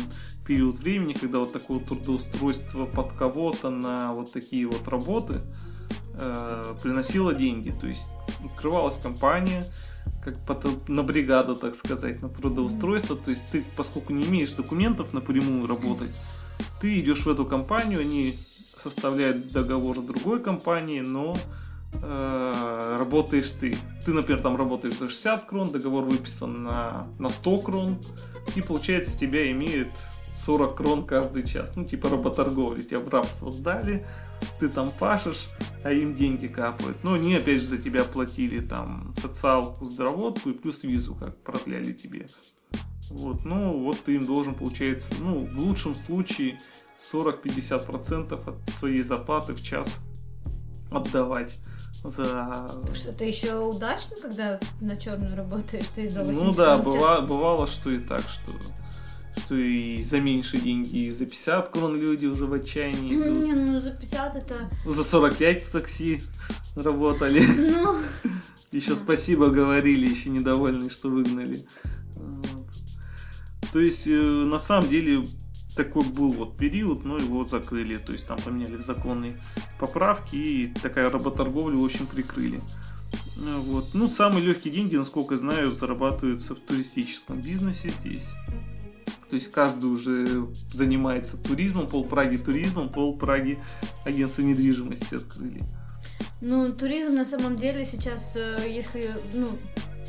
[0.47, 5.41] период времени, когда вот такое трудоустройство под кого-то на вот такие вот работы
[6.15, 7.75] э, приносило деньги.
[7.81, 8.03] То есть
[8.45, 9.65] открывалась компания,
[10.25, 10.37] как
[10.89, 13.17] на бригаду, так сказать, на трудоустройство.
[13.17, 16.11] То есть ты, поскольку не имеешь документов напрямую работать,
[16.81, 18.35] ты идешь в эту компанию, они
[18.85, 21.35] составляют договор с другой компанией, но
[21.95, 23.75] э, работаешь ты.
[24.05, 27.99] Ты, например, там работаешь за 60 крон, договор выписан на, на 100 крон,
[28.55, 29.89] и получается тебя имеют
[30.37, 31.73] 40 крон каждый час.
[31.77, 32.83] Ну, типа работорговли.
[32.83, 34.07] Тебя в рабство сдали,
[34.61, 35.49] ты там пашешь,
[35.83, 37.03] а им деньги капают.
[37.03, 41.93] Но они опять же за тебя платили там социалку, здоровотку и плюс визу как продляли
[41.93, 42.27] тебе.
[43.11, 46.59] Вот, ну, вот ты им должен, получается, ну, в лучшем случае
[47.13, 49.89] 40-50% от своей зарплаты в час
[50.91, 51.59] отдавать
[52.05, 52.71] за...
[52.95, 56.93] Что это еще удачно, когда на черную работаешь, ты за 80 Ну да, крон в
[56.95, 57.03] час?
[57.03, 58.53] быва- бывало, что и так, что
[59.37, 63.43] что и за меньше деньги, и за 50 крон люди уже в отчаянии идут.
[63.43, 64.71] Не, ну за 50 это...
[64.87, 66.23] За 45 в такси
[66.77, 67.41] работали.
[67.45, 67.97] Ну,
[68.73, 71.67] Еще спасибо говорили, еще недовольны, что выгнали.
[73.73, 75.25] То есть, э, на самом деле,
[75.75, 77.97] такой был вот период, но его закрыли.
[77.97, 79.41] То есть, там поменяли законные
[79.79, 82.61] поправки, и такая работорговля, в общем, прикрыли.
[83.37, 83.95] Ну, Вот.
[83.95, 88.29] Ну, самые легкие деньги, насколько я знаю, зарабатываются в туристическом бизнесе здесь.
[89.29, 93.59] То есть каждый уже занимается туризмом, пол Праги туризмом, пол Праги
[94.05, 95.63] агентство недвижимости открыли.
[96.41, 99.49] ну, туризм на самом деле сейчас, э, если, ну,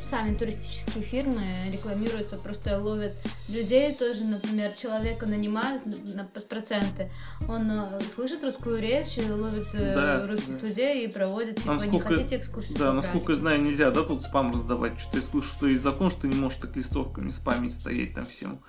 [0.06, 1.42] сами туристические фирмы
[1.72, 3.12] рекламируются, просто ловят
[3.48, 5.82] людей тоже, например, человека нанимают
[6.14, 7.10] на проценты,
[7.48, 10.66] он э, слышит русскую речь, ловит э, Да, русских да.
[10.66, 12.78] людей и проводит, типа, не насколько- хотите экскурсию?
[12.78, 14.98] Да, насколько я Праге?» знаю, нельзя, да, тут спам раздавать.
[15.00, 18.24] Что-то я слышу, что есть закон, что ты не можешь так листовками спамить стоять там
[18.26, 18.60] всем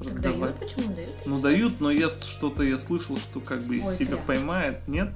[0.00, 0.40] раздавать.
[0.40, 0.56] дают?
[0.58, 1.10] Почему дают?
[1.26, 4.26] Ну дают, но я что-то я слышал, что как бы если тебя прям.
[4.26, 5.10] поймает, нет?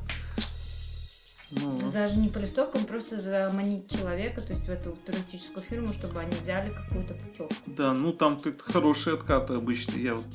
[1.53, 6.21] Ну, Даже не по листовкам, просто заманить человека, то есть в эту туристическую фирму, чтобы
[6.21, 7.55] они взяли какую-то путевку.
[7.67, 9.99] да, ну там как-то хорошие откаты обычно.
[9.99, 10.27] Я вот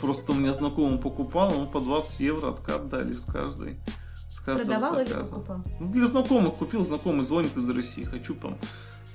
[0.00, 3.76] просто у меня знакомый покупал, ему по 20 евро откат дали с каждой.
[4.28, 5.30] С каждого Продавал или заказа.
[5.34, 5.62] покупал?
[5.78, 8.58] Ну, для знакомых купил, знакомый звонит из России, хочу там,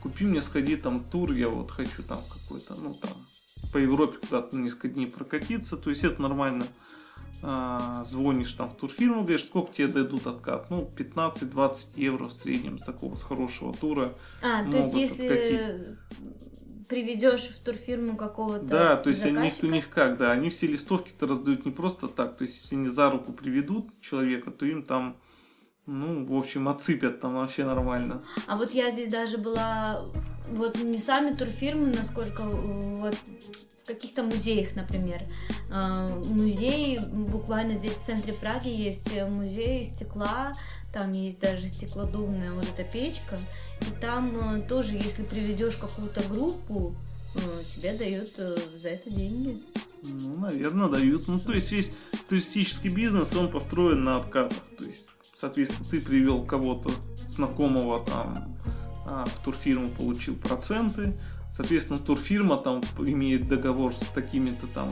[0.01, 3.11] купи мне, сходи там тур, я вот хочу там какой-то, ну там,
[3.73, 6.63] по Европе куда-то несколько дней прокатиться, то есть это нормально.
[7.41, 10.69] А, звонишь там в турфирму, говоришь, сколько тебе дадут откат?
[10.69, 14.13] Ну, 15-20 евро в среднем с такого, с хорошего тура.
[14.41, 16.87] А, то есть если откатить.
[16.89, 19.59] приведешь в турфирму какого-то Да, то есть заказчика?
[19.61, 22.75] они, у них как, да, они все листовки-то раздают не просто так, то есть если
[22.75, 25.15] они за руку приведут человека, то им там
[25.85, 28.21] ну, в общем, отсыпят там вообще нормально.
[28.45, 30.05] А вот я здесь даже была,
[30.49, 33.15] вот не сами турфирмы, насколько вот
[33.93, 35.21] каких-то музеях, например.
[35.69, 40.53] А, музей, буквально здесь в центре Праги есть музей стекла,
[40.93, 43.37] там есть даже стеклодувная вот эта печка,
[43.81, 46.95] и там э, тоже, если приведешь какую-то группу,
[47.35, 47.39] э,
[47.75, 49.61] тебе дают э, за это деньги.
[50.03, 51.27] Ну, наверное, дают.
[51.27, 51.91] Ну, то есть весь
[52.29, 54.57] туристический бизнес, он построен на обкатах.
[54.77, 55.07] То есть
[55.39, 56.89] Соответственно, ты привел кого-то
[57.29, 58.57] знакомого там
[59.05, 61.13] а, в турфирму, получил проценты.
[61.59, 64.89] Соответственно, турфирма там имеет договор с такими-то там...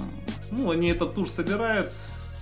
[0.51, 1.93] Ну, они этот тур собирают,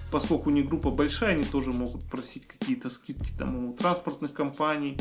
[0.10, 4.98] поскольку у них группа большая, они тоже могут просить какие-то скидки там у транспортных компаний,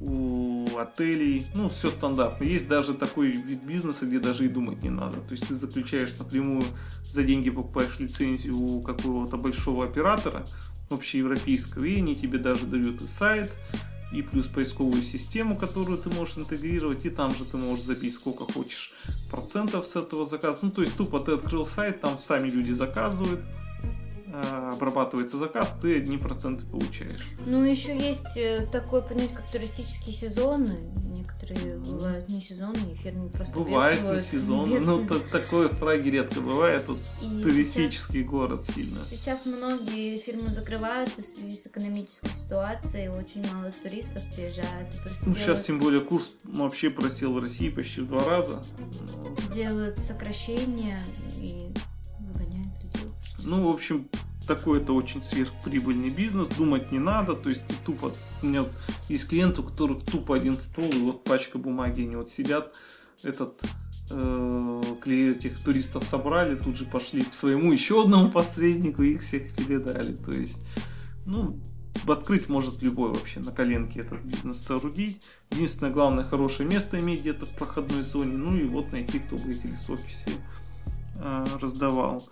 [0.00, 2.42] у отелей, ну, все стандартно.
[2.42, 5.18] Есть даже такой вид бизнеса, где даже и думать не надо.
[5.18, 6.64] То есть ты заключаешь напрямую
[7.04, 10.44] за деньги покупаешь лицензию у какого-то большого оператора,
[10.90, 13.52] общеевропейского, и они тебе даже дают и сайт,
[14.14, 18.44] и плюс поисковую систему, которую ты можешь интегрировать, и там же ты можешь забить сколько
[18.44, 18.92] хочешь
[19.30, 20.60] процентов с этого заказа.
[20.62, 23.40] Ну, то есть тупо ты открыл сайт, там сами люди заказывают,
[24.40, 27.36] обрабатывается заказ, ты одни проценты получаешь.
[27.46, 30.78] Ну, еще есть э, такое понятие, как туристические сезоны.
[31.04, 36.40] Некоторые бывают не сезонные, фирмы просто Бывает не сезонные, ну, то, такое в Праге редко
[36.40, 39.00] бывает, тут И туристический сейчас, город сильно.
[39.04, 44.92] Сейчас многие фирмы закрываются в связи с экономической ситуацией, очень мало туристов приезжает.
[45.04, 45.38] Ну, делают...
[45.38, 48.62] сейчас тем более курс вообще просел в России почти в два раза.
[49.54, 51.00] Делают сокращения
[51.36, 51.72] и
[53.44, 54.08] ну, в общем,
[54.46, 58.64] такой это очень сверхприбыльный бизнес, думать не надо, то есть ты тупо, у меня
[59.08, 62.74] есть клиенты, у которых тупо один стол и вот пачка бумаги, они вот сидят,
[63.22, 63.54] этот
[64.10, 69.54] э, этих туристов собрали, тут же пошли к своему еще одному посреднику и их всех
[69.54, 70.62] передали, то есть,
[71.26, 71.58] ну,
[72.06, 75.22] открыть может любой вообще на коленке этот бизнес соорудить.
[75.50, 79.50] Единственное, главное, хорошее место иметь где-то в проходной зоне, ну и вот найти, кто бы
[79.50, 80.30] эти листовки все
[81.16, 82.28] э, раздавал.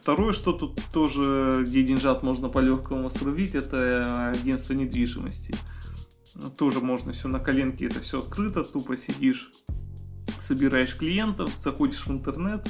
[0.00, 5.54] Второе, что тут тоже, где деньжат можно по-легкому срубить, это агентство недвижимости.
[6.56, 9.50] Тоже можно все на коленке, это все открыто, тупо сидишь,
[10.40, 12.68] собираешь клиентов, заходишь в интернет,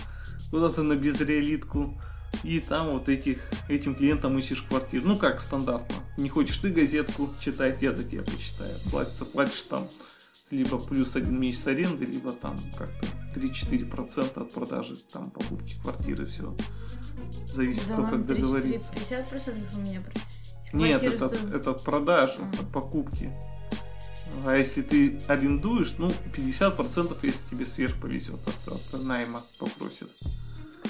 [0.51, 2.01] куда-то на безреалитку,
[2.45, 5.07] и там вот этих, этим клиентам ищешь квартиру.
[5.07, 5.97] Ну как стандартно.
[6.17, 8.75] Не хочешь ты газетку читать, я за тебя почитаю.
[8.91, 9.89] Платится, платишь там
[10.51, 13.07] либо плюс один месяц аренды, либо там как-то
[13.39, 16.55] 3-4% от продажи там покупки квартиры, все.
[17.47, 18.93] Зависит да только как договориться.
[18.93, 20.03] 50% у меня
[20.73, 21.53] Нет, это, стоит...
[21.53, 22.51] это от продажи, а.
[22.61, 23.33] от покупки.
[24.47, 30.11] А если ты арендуешь, ну, 50% если тебе сверх повезет от, от найма попросят.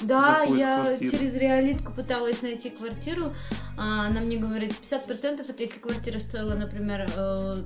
[0.03, 1.11] Да, я квартиры.
[1.11, 3.35] через реалитку пыталась найти квартиру.
[3.77, 7.63] А, она мне говорит, 50% это если квартира стоила, например, э,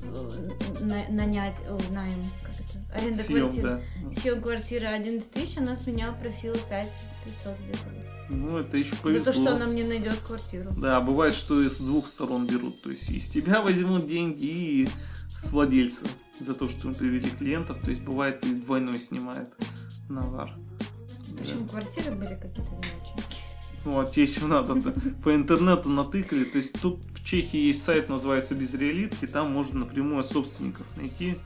[0.80, 1.60] нанять,
[1.90, 3.68] найм, как это, аренда Съем, квартиры.
[3.68, 4.12] Да.
[4.20, 6.92] Съем квартиры 11 тысяч, она с меня просила 5
[7.24, 8.12] 500 где-то.
[8.30, 9.20] Ну, это еще повезло.
[9.20, 10.70] За то, что она мне найдет квартиру.
[10.76, 12.80] Да, бывает, что с двух сторон берут.
[12.82, 14.88] То есть из тебя возьмут деньги и
[15.28, 16.06] с владельца
[16.40, 17.80] за то, что мы привели клиентов.
[17.80, 19.48] То есть бывает и двойной снимает
[20.08, 20.52] навар.
[21.42, 23.42] Причем квартиры были какие-то не очень.
[23.84, 24.76] Ну, а те еще надо
[25.24, 26.44] по интернету натыкали.
[26.44, 31.36] То есть тут в Чехии есть сайт, называется Безреалитки, там можно напрямую от собственников найти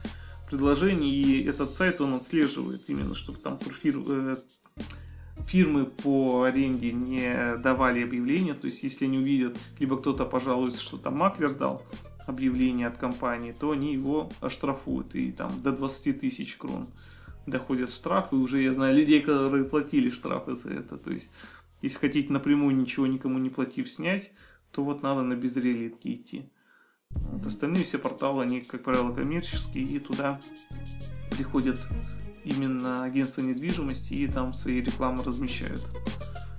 [0.47, 4.35] предложение, и этот сайт он отслеживает именно, чтобы там фир, э,
[5.47, 10.97] фирмы по аренде не давали объявления, то есть если они увидят, либо кто-то пожалуется, что
[10.97, 11.83] там маклер дал
[12.27, 15.15] объявление от компании, то они его оштрафуют.
[15.15, 16.87] И там до 20 тысяч крон
[17.47, 20.97] доходят штрафы, уже я знаю людей, которые платили штрафы за это.
[20.97, 21.31] То есть,
[21.81, 24.31] если хотите напрямую ничего никому не платив снять,
[24.71, 26.49] то вот надо на безреалитки идти.
[27.09, 27.45] Вот.
[27.45, 30.39] Остальные все порталы, они, как правило, коммерческие, и туда
[31.31, 31.79] приходят
[32.43, 35.85] именно агентства недвижимости и там свои рекламы размещают.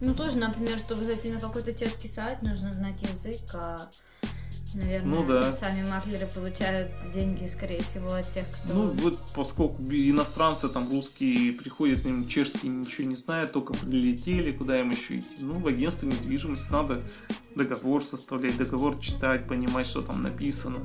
[0.00, 3.90] Ну, тоже, например, чтобы зайти на какой-то тяжкий сайт, нужно знать язык, а
[4.74, 5.50] Наверное, ну, да.
[5.50, 8.74] сами маклеры получают деньги, скорее всего, от тех, кто...
[8.74, 14.80] Ну, вот поскольку иностранцы, там, русские приходят, им чешские ничего не знают, только прилетели, куда
[14.80, 15.36] им еще идти.
[15.40, 17.02] Ну, в агентство недвижимости надо
[17.54, 20.78] договор составлять, договор читать, понимать, что там написано.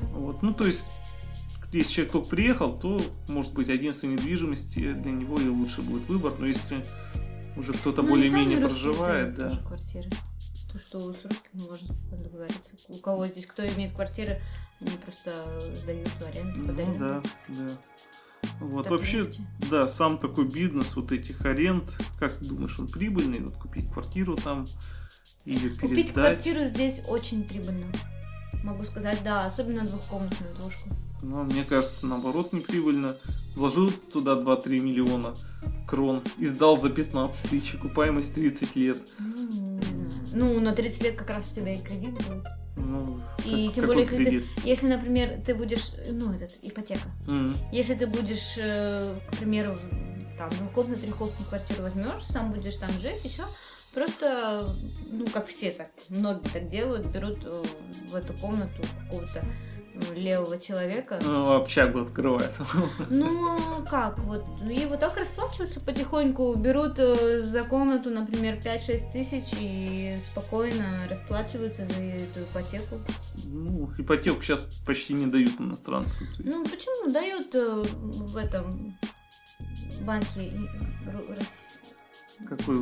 [0.00, 0.84] Вот, ну, то есть,
[1.72, 6.32] если человек только приехал, то, может быть, агентство недвижимости для него и лучше будет выбор,
[6.38, 6.84] но если
[7.56, 9.50] уже кто-то Ну, более-менее проживает, да.
[9.66, 10.10] квартиры.
[10.74, 12.70] То, что с русскими можно спокойно договориться.
[12.88, 14.42] У кого здесь, кто имеет квартиры,
[14.80, 15.32] они просто
[15.72, 16.98] сдают в аренду, Ну аренду.
[16.98, 17.68] да, да.
[18.60, 19.40] Вот Так вообще, легче.
[19.70, 21.84] да, сам такой бизнес вот этих аренд,
[22.18, 23.38] как ты думаешь, он прибыльный?
[23.40, 24.66] Вот купить квартиру там
[25.44, 26.12] или Купить пересдать?
[26.14, 27.86] квартиру здесь очень прибыльно.
[28.64, 30.88] Могу сказать, да, особенно двухкомнатную двушку.
[31.22, 33.16] Ну, мне кажется, наоборот, неприбыльно.
[33.54, 35.34] Вложил туда 2-3 миллиона
[35.86, 38.98] крон и сдал за 15 тысяч, окупаемость 30 лет.
[39.20, 39.52] Ну, не
[39.82, 40.03] знаю.
[40.34, 42.44] Ну, на 30 лет как раз у тебя и кредит будет.
[42.76, 47.08] Ну, И как- тем более, если ты, если, например, ты будешь, ну, этот, ипотека.
[47.26, 47.56] Мгм.
[47.72, 49.78] Если ты будешь, э, к примеру,
[50.36, 53.44] там, двухкомнатную, трехкомнатную квартиру возьмешь, сам будешь там жить, еще
[53.94, 54.68] просто,
[55.12, 57.62] ну, как все так, многие так делают, берут э,
[58.10, 59.44] в эту комнату какого-то
[60.14, 61.18] левого человека.
[61.22, 62.52] Ну, общагу открывает.
[63.10, 69.44] Ну, как, вот, и вот так расплачиваются потихоньку, берут э, за комнату, например, 5-6 тысяч
[69.60, 73.00] и спокойно расплачиваются за эту ипотеку.
[73.44, 76.26] Ну, ипотеку сейчас почти не дают иностранцам.
[76.38, 78.96] Ну, почему дают э, в этом
[80.00, 80.52] банке
[82.48, 82.76] Какой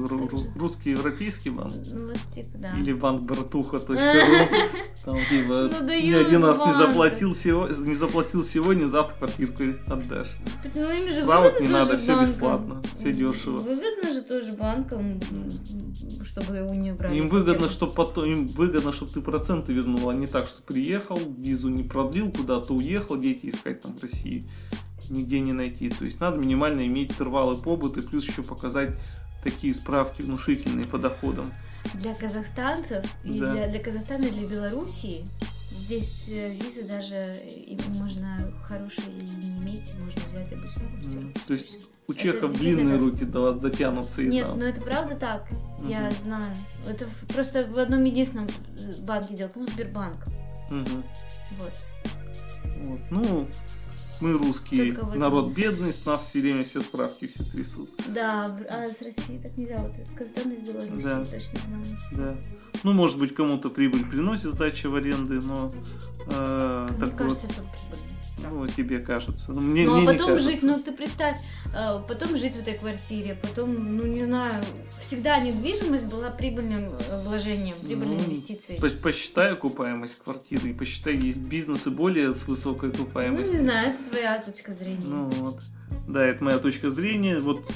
[0.56, 1.72] русский европейский банк?
[1.92, 2.78] ну, типа, да.
[2.78, 3.94] Или банк братуха.ру.
[5.04, 10.28] Там типа Ну, ни один раз не заплатил сегодня, не заплатил сегодня, завтра квартирку отдашь.
[10.74, 13.58] Ну, им же выгодно не надо, все бесплатно, все дешево.
[13.58, 15.20] Выгодно же тоже банкам,
[16.24, 20.14] чтобы у нее брали Им выгодно, чтобы потом, им выгодно, чтобы ты проценты вернул, а
[20.14, 24.44] не так, что приехал, визу не продлил, куда-то уехал, дети искать там в России,
[25.08, 25.90] нигде не найти.
[25.90, 28.96] То есть надо минимально иметь интервалы побыта, и плюс еще показать
[29.42, 31.52] такие справки внушительные по доходам.
[31.94, 33.52] Для казахстанцев, и Да.
[33.52, 35.26] для, для Казахстана и для Белоруссии
[35.70, 41.20] здесь э, визы даже э, можно хорошие и не иметь, можно взять обычную квартиру.
[41.22, 43.00] М, То есть у чехов длинные так.
[43.00, 44.58] руки до вас дотянутся и Нет, там.
[44.60, 45.48] ну это правда так,
[45.88, 46.10] я Мгм.
[46.12, 46.54] знаю.
[46.88, 50.24] Это просто в одном единственном э, банке делают, ну Сбербанк.
[50.70, 51.02] Мгм.
[51.58, 51.72] Вот.
[52.78, 53.00] Вот.
[53.10, 53.48] Ну,
[54.22, 57.90] мы русские, Только народ бедный, с нас все время все справки все трясут.
[58.08, 59.82] Да, а с России так нельзя.
[59.82, 61.24] Вот из Казахстана, из Беларуси, Да.
[61.24, 61.98] точно знаю.
[62.12, 62.36] Да.
[62.84, 65.72] Ну, может быть, кому-то прибыль приносит сдача в аренды, но
[66.30, 68.11] э, Мне такое- кажется, это прибыльно.
[68.50, 69.52] Ну, тебе кажется.
[69.52, 71.36] Ну, мне, ну, мне а не потом жить, ну, ты представь,
[71.74, 74.62] э, потом жить в этой квартире, потом, ну, не знаю,
[74.98, 76.92] всегда недвижимость была прибыльным
[77.24, 78.80] вложением, прибыльной Ну, инвестицией.
[78.80, 83.52] По- Посчитай окупаемость квартиры и посчитай, есть бизнесы более с высокой Ну, окупаемостью.
[83.52, 85.04] не знаю, это твоя точка зрения.
[85.06, 85.60] Ну вот.
[86.08, 87.38] Да, это моя точка зрения.
[87.38, 87.66] Вот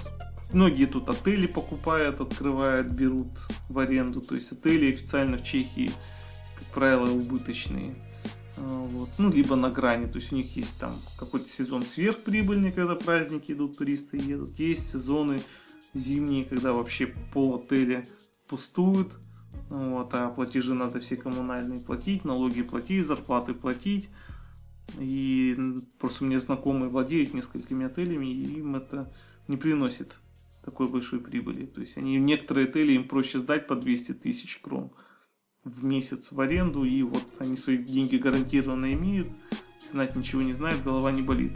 [0.52, 3.28] многие тут отели покупают, открывают, берут
[3.68, 4.20] в аренду.
[4.20, 5.90] То есть отели официально в Чехии,
[6.58, 7.94] как правило, убыточные.
[8.56, 9.10] А, Вот.
[9.18, 10.06] Ну, либо на грани.
[10.06, 14.58] То есть у них есть там какой-то сезон сверхприбыльный, когда праздники идут, туристы едут.
[14.58, 15.40] Есть сезоны
[15.94, 18.06] зимние, когда вообще пол отеля
[18.48, 19.18] пустует.
[19.68, 24.08] Вот, а платежи надо все коммунальные платить, налоги платить, зарплаты платить.
[24.98, 25.58] И
[25.98, 29.12] просто меня знакомые владеют несколькими отелями, и им это
[29.48, 30.20] не приносит
[30.64, 31.66] такой большой прибыли.
[31.66, 34.92] То есть они некоторые отели им проще сдать по 200 тысяч крон
[35.66, 39.28] в месяц в аренду, и вот они свои деньги гарантированно имеют,
[39.90, 41.52] знать ничего не знают, голова не болит.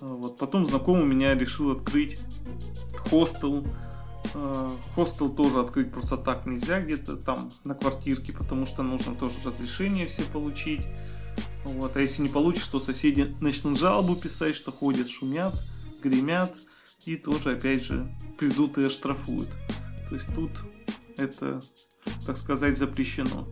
[0.00, 0.38] А Вот.
[0.38, 2.18] Потом знакомый меня решил открыть
[3.10, 3.66] хостел.
[4.34, 9.34] А, Хостел тоже открыть просто так нельзя где-то там на квартирке, потому что нужно тоже
[9.44, 10.82] разрешение все получить.
[11.64, 11.96] Вот.
[11.96, 15.54] А если не получишь, то соседи начнут жалобу писать, что ходят, шумят,
[16.02, 16.54] гремят,
[17.04, 18.08] и тоже, опять же,
[18.38, 19.48] придут и оштрафуют.
[20.08, 20.50] То есть тут
[21.16, 21.60] это,
[22.24, 23.48] так сказать, запрещено.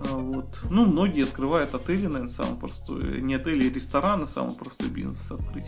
[0.00, 0.60] А Вот.
[0.70, 3.20] Ну, многие открывают отели, наверное, самое простое.
[3.20, 5.66] Не отели, а рестораны, самый простой бизнес открыть.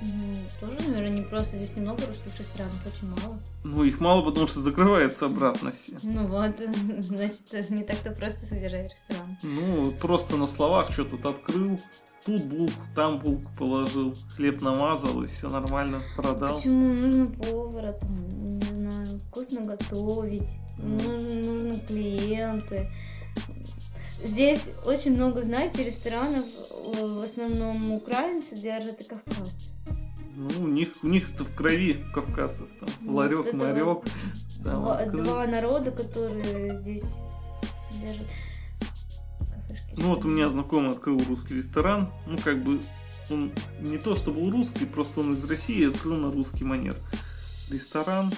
[0.00, 1.56] Ну, тоже, наверное, не просто.
[1.56, 3.40] Здесь немного русских ресторанов, очень мало.
[3.64, 5.96] Ну, их мало, потому что закрывается обратно все.
[6.04, 6.54] Ну вот,
[7.00, 9.36] значит, не так-то просто содержать ресторан.
[9.42, 11.80] Ну, просто на словах что тут открыл,
[12.24, 16.54] тут булку, там булку положил, хлеб намазал, и все нормально, продал.
[16.54, 18.27] Почему нужно повара, там,
[19.38, 22.90] вкусно готовить, нужны, нужны клиенты.
[24.24, 26.44] Здесь очень много, знаете, ресторанов,
[26.96, 29.74] в основном украинцы держат и кавказцы.
[30.34, 33.84] Ну, у них, у них это в крови кавказцев, там, Вот ларек, это марек.
[33.84, 34.10] вот
[34.64, 37.18] там два, два народа, которые здесь
[38.00, 38.26] держат
[39.38, 39.94] кафешки.
[39.96, 42.80] Ну, вот у меня знакомый открыл русский ресторан, ну, как бы,
[43.30, 46.96] он не то, что был русский, просто он из России открыл на русский манер
[47.70, 48.32] ресторан,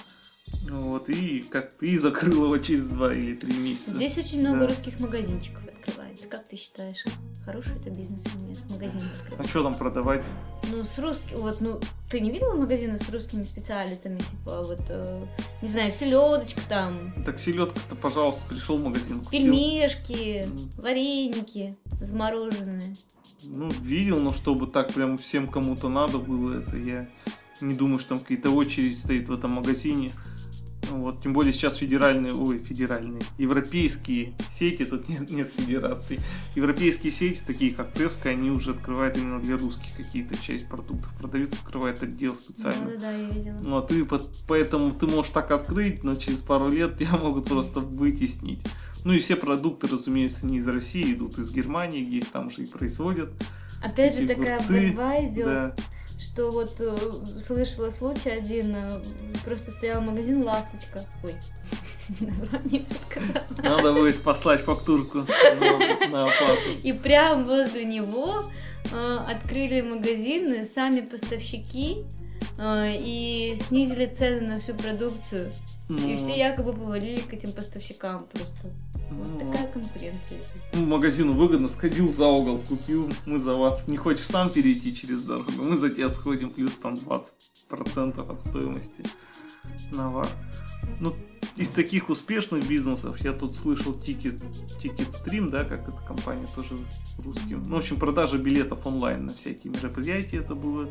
[0.68, 3.92] вот, и как и закрыл его через два или три месяца.
[3.92, 4.66] Здесь очень много Да.
[4.68, 6.28] русских магазинчиков открывается.
[6.28, 7.04] Как ты считаешь,
[7.44, 8.58] хороший это бизнес или нет?
[8.70, 9.00] Магазин
[9.38, 10.24] А что там продавать?
[10.70, 11.80] Ну, с русским, вот, ну,
[12.10, 15.24] ты не видела магазины с русскими специалитами, типа, вот, э,
[15.62, 19.20] не знаю, селедочка там, Так селедка-то, пожалуйста, пришел в магазин.
[19.20, 19.30] купил.
[19.30, 20.70] пельмешки, Мгм.
[20.82, 22.94] вареники замороженные.
[23.44, 27.08] Ну, видел, но чтобы так прям всем кому-то надо было, это я
[27.62, 30.12] не думаю, что там какие-то очередь стоит в этом магазине.
[30.90, 36.18] Вот, тем более сейчас федеральные, ой, федеральные, европейские сети, тут нет, нет федераций,
[36.54, 41.52] европейские сети, такие как Tesco, они уже открывают именно для русских какие-то часть продуктов, продают,
[41.54, 42.84] открывают отдел специально.
[42.86, 43.58] Да-да-да, я видела.
[43.60, 47.46] Ну а ты по- поэтому ты можешь так открыть, но через пару лет тебя могут
[47.46, 48.60] просто вытеснить.
[49.04, 52.62] Ну и все продукты, разумеется, не из России, идут из Германии, где их там же
[52.64, 53.30] и производят.
[53.82, 55.74] Опять же, такая борьба идет, Да.
[56.20, 56.96] Что вот э,
[57.40, 59.02] слышала случай один, э,
[59.44, 61.06] просто стоял магазин «Ласточка».
[61.24, 61.34] Ой,
[62.20, 63.44] название подсказала.
[63.62, 65.18] Надо будет послать фактурку
[66.10, 66.70] на, оплату.
[66.82, 68.44] И прям возле него
[68.92, 72.04] э, открыли магазины сами поставщики
[72.62, 75.50] и снизили цены на всю продукцию.
[75.88, 78.68] И Ну, все якобы повалили к этим поставщикам просто.
[79.10, 80.62] Вот ну, такая конкуренция здесь.
[80.72, 85.22] ну, магазину выгодно, сходил за угол, купил, мы за вас, не хочешь сам перейти через
[85.22, 89.02] дорогу, мы за тебя сходим, плюс там 20% от стоимости
[89.90, 90.28] навар.
[91.00, 91.14] Ну,
[91.56, 94.40] из таких успешных бизнесов я тут слышал Ticket,
[94.82, 96.76] Ticket Stream, да, как эта компания тоже
[97.18, 97.62] русским.
[97.66, 100.88] Ну, в общем, продажа билетов онлайн на всякие мероприятия это было,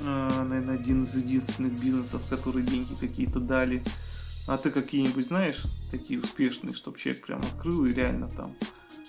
[0.00, 3.82] э, наверное, один из единственных бизнесов, которые деньги какие-то дали.
[4.48, 8.54] А ты какие-нибудь знаешь такие успешные, чтобы человек прям открыл и реально там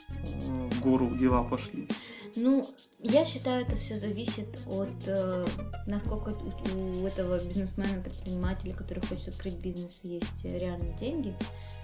[0.10, 1.88] э, в гору дела пошли?
[2.36, 2.68] Ну,
[3.00, 5.46] я считаю, это все зависит от э,
[5.88, 6.36] насколько
[6.76, 11.34] у, у этого бизнесмена, предпринимателя, который хочет открыть бизнес, есть реальные деньги,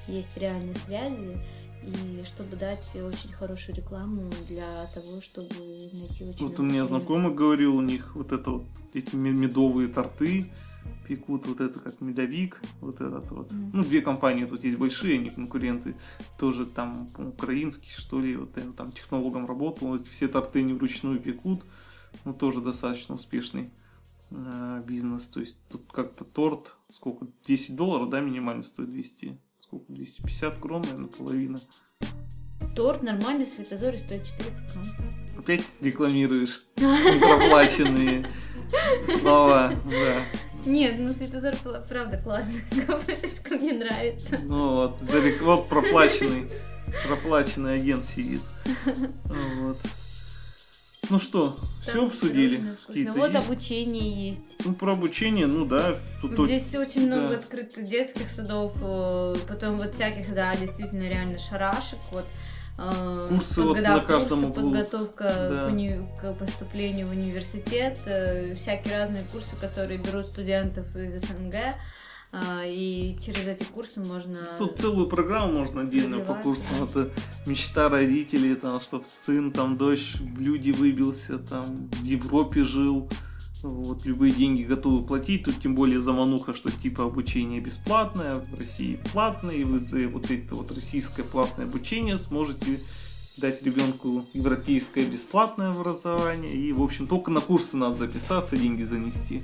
[0.08, 1.38] есть реальные связи,
[1.82, 5.48] и чтобы дать очень хорошую рекламу для того, чтобы
[5.94, 9.88] найти очень Вот у меня знакомый говорил, у них вот это вот, эти ме- медовые
[9.88, 10.52] торты
[11.08, 13.52] пекут, вот это как медовик, вот этот вот.
[13.52, 15.96] Ну, две компании тут есть большие, они конкуренты,
[16.38, 21.20] тоже там украинские, что ли, вот он там технологом работал, эти все торты не вручную
[21.20, 21.66] пекут,
[22.24, 23.72] ну, тоже достаточно успешный
[24.32, 29.94] э, бизнес, то есть тут как-то торт, сколько, 10 долларов, да, минимально стоит 200, сколько,
[29.94, 31.60] 250 крон, наверное, половина.
[32.76, 34.86] Торт нормальный в Светозоре стоит 400 крон.
[35.38, 38.26] Опять рекламируешь непроплаченные
[39.20, 40.24] слова, да.
[40.66, 44.38] Нет, ну Светозор пла- правда классная кафешка, мне нравится.
[44.44, 46.48] Ну вот, за рек- вот проплаченный,
[47.08, 48.42] проплаченный агент сидит.
[49.26, 49.80] Вот.
[51.12, 52.66] Ну что, все Там обсудили?
[52.88, 53.46] Какие-то Вот есть?
[53.48, 54.56] обучение есть.
[54.66, 56.00] Ну, про обучение, ну да.
[56.22, 57.38] Тут очень- Здесь очень много да.
[57.38, 62.26] открытых детских садов, э, потом вот всяких, да, действительно реально шарашек, вот.
[62.78, 64.72] Э, Курсы вот да, на каждом курсы, углу.
[64.72, 65.68] подготовка Да.
[65.70, 71.56] к, уни- к поступлению в университет, э, всякие разные курсы, которые берут студентов из СНГ,
[72.34, 72.38] э,
[72.70, 74.38] и через эти курсы можно...
[74.58, 76.84] Тут целую программу можно отдельно по курсам.
[76.84, 77.10] Это
[77.46, 83.10] мечта родителей, там, чтобы сын, там, дочь в люди выбился, там, в Европе жил.
[83.64, 89.00] Вот, любые деньги готовы платить, тут тем более замануха, что типа обучение бесплатное, в России
[89.12, 92.80] платное, и вы за вот это вот российское платное обучение сможете
[93.38, 99.44] дать ребенку европейское бесплатное образование, и, в общем, только на курсы надо записаться, деньги занести.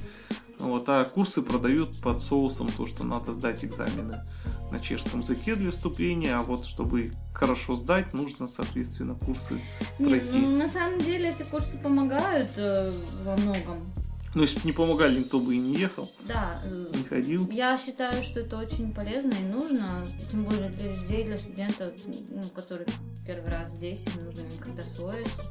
[0.60, 4.24] Вот, а курсы продают под соусом то, что надо сдать экзамены
[4.72, 9.60] на чешском языке для вступления, а вот чтобы хорошо сдать, нужно, соответственно, курсы
[9.98, 10.38] Не, пройти.
[10.38, 12.92] ну, на самом деле эти курсы помогают э,
[13.24, 13.92] во многом.
[14.34, 17.50] Ну, если бы не помогали, никто бы и не ехал, Да, э, не ходил.
[17.52, 21.92] Я считаю, что это очень полезно и нужно, тем более для людей, для студентов,
[22.30, 22.88] ну, которые
[23.26, 25.44] первый раз здесь, им нужно им как-то освоиться.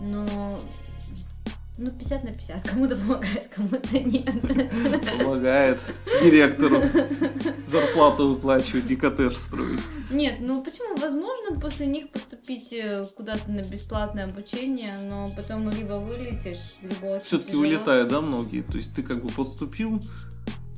[0.00, 0.58] Но
[1.76, 2.68] ну, 50 на 50.
[2.70, 4.40] Кому-то помогает, кому-то нет.
[5.18, 5.80] Помогает
[6.22, 6.82] директору
[7.68, 9.80] зарплату выплачивать и коттедж строить.
[10.10, 10.96] Нет, ну почему?
[10.96, 17.56] Возможно, после них поступить э, куда-то на бесплатное обучение, но потом либо вылетишь, либо Все-таки
[17.56, 18.62] вылетает, да, многие?
[18.62, 20.00] То есть ты как бы подступил,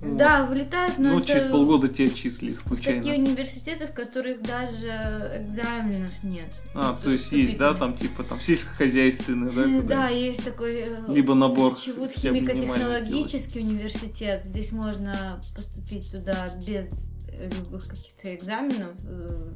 [0.03, 1.27] Да, вылетает, но ну, это...
[1.27, 3.25] через полгода тебя отчислили в такие случайно.
[3.25, 4.89] университеты, в которых даже
[5.35, 6.53] экзаменов нет.
[6.75, 9.63] А, то есть есть, да, там типа там сельскохозяйственные, да?
[9.63, 14.45] Куда- Да, есть такой э, Либо набор минимальный химико-технологический университет.
[14.45, 19.53] Здесь можно поступить туда без любых каких-то экзаменов, э,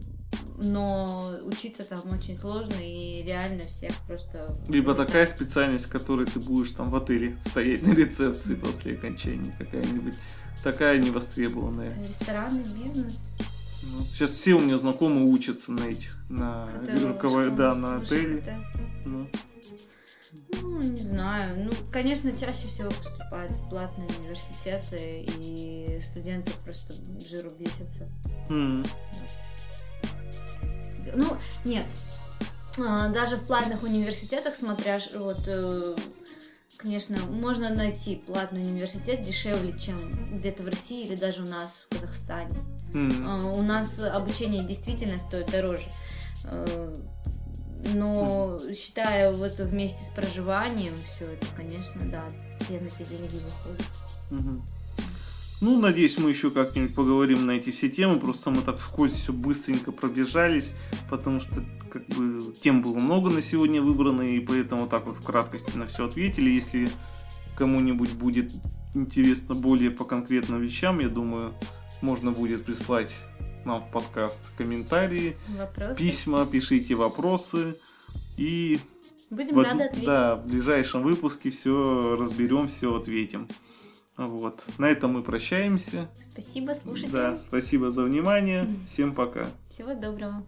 [0.62, 4.56] но учиться там очень сложно и реально всех просто...
[4.68, 9.54] Либо такая специальность, в которой ты будешь там в отеле стоять на рецепции после окончания
[9.58, 10.14] какая-нибудь.
[10.62, 11.92] Такая невостребованная.
[12.06, 13.32] Ресторанный бизнес.
[13.82, 16.68] Ну, сейчас все у меня знакомые учатся на этих, на
[17.20, 18.44] КВ, да, на отеле.
[19.06, 19.26] Ну.
[20.60, 21.64] ну, не знаю.
[21.64, 26.92] Ну, конечно, чаще всего поступают в платные университеты, и студенты просто
[27.26, 28.06] жиру бесятся.
[28.50, 28.86] Mm.
[31.14, 31.84] Ну, нет.
[32.78, 35.96] А, даже в платных университетах, смотря вот э,
[36.76, 41.94] конечно, можно найти платный университет дешевле, чем где-то в России или даже у нас в
[41.94, 42.58] Казахстане.
[42.92, 43.58] Mm.
[43.58, 45.86] У нас обучение действительно стоит дороже.
[46.44, 46.94] А,
[47.94, 48.74] но mm.
[48.74, 52.24] считая вот вместе с проживанием все это, конечно, да,
[52.60, 53.86] все на эти деньги выходят.
[54.30, 54.79] Mm-hmm.
[55.60, 58.18] Ну, надеюсь, мы еще как-нибудь поговорим на эти все темы.
[58.18, 60.74] Просто мы так вскользь все быстренько пробежались,
[61.10, 65.22] потому что как бы тем было много на сегодня выбрано, и поэтому так вот в
[65.22, 66.50] краткости на все ответили.
[66.50, 66.88] Если
[67.56, 68.52] кому-нибудь будет
[68.94, 71.52] интересно более по конкретным вещам, я думаю,
[72.00, 73.12] можно будет прислать
[73.66, 76.02] нам в подкаст комментарии, вопросы.
[76.02, 77.76] письма, пишите вопросы.
[78.38, 78.78] И
[79.28, 80.06] Будем в, рады ответить.
[80.06, 83.46] Да, в ближайшем выпуске все разберем, все ответим.
[84.16, 84.64] Вот.
[84.78, 86.10] На этом мы прощаемся.
[86.20, 87.10] Спасибо, слушатели.
[87.10, 88.66] Да, спасибо за внимание.
[88.86, 89.46] Всем пока.
[89.68, 90.44] Всего доброго.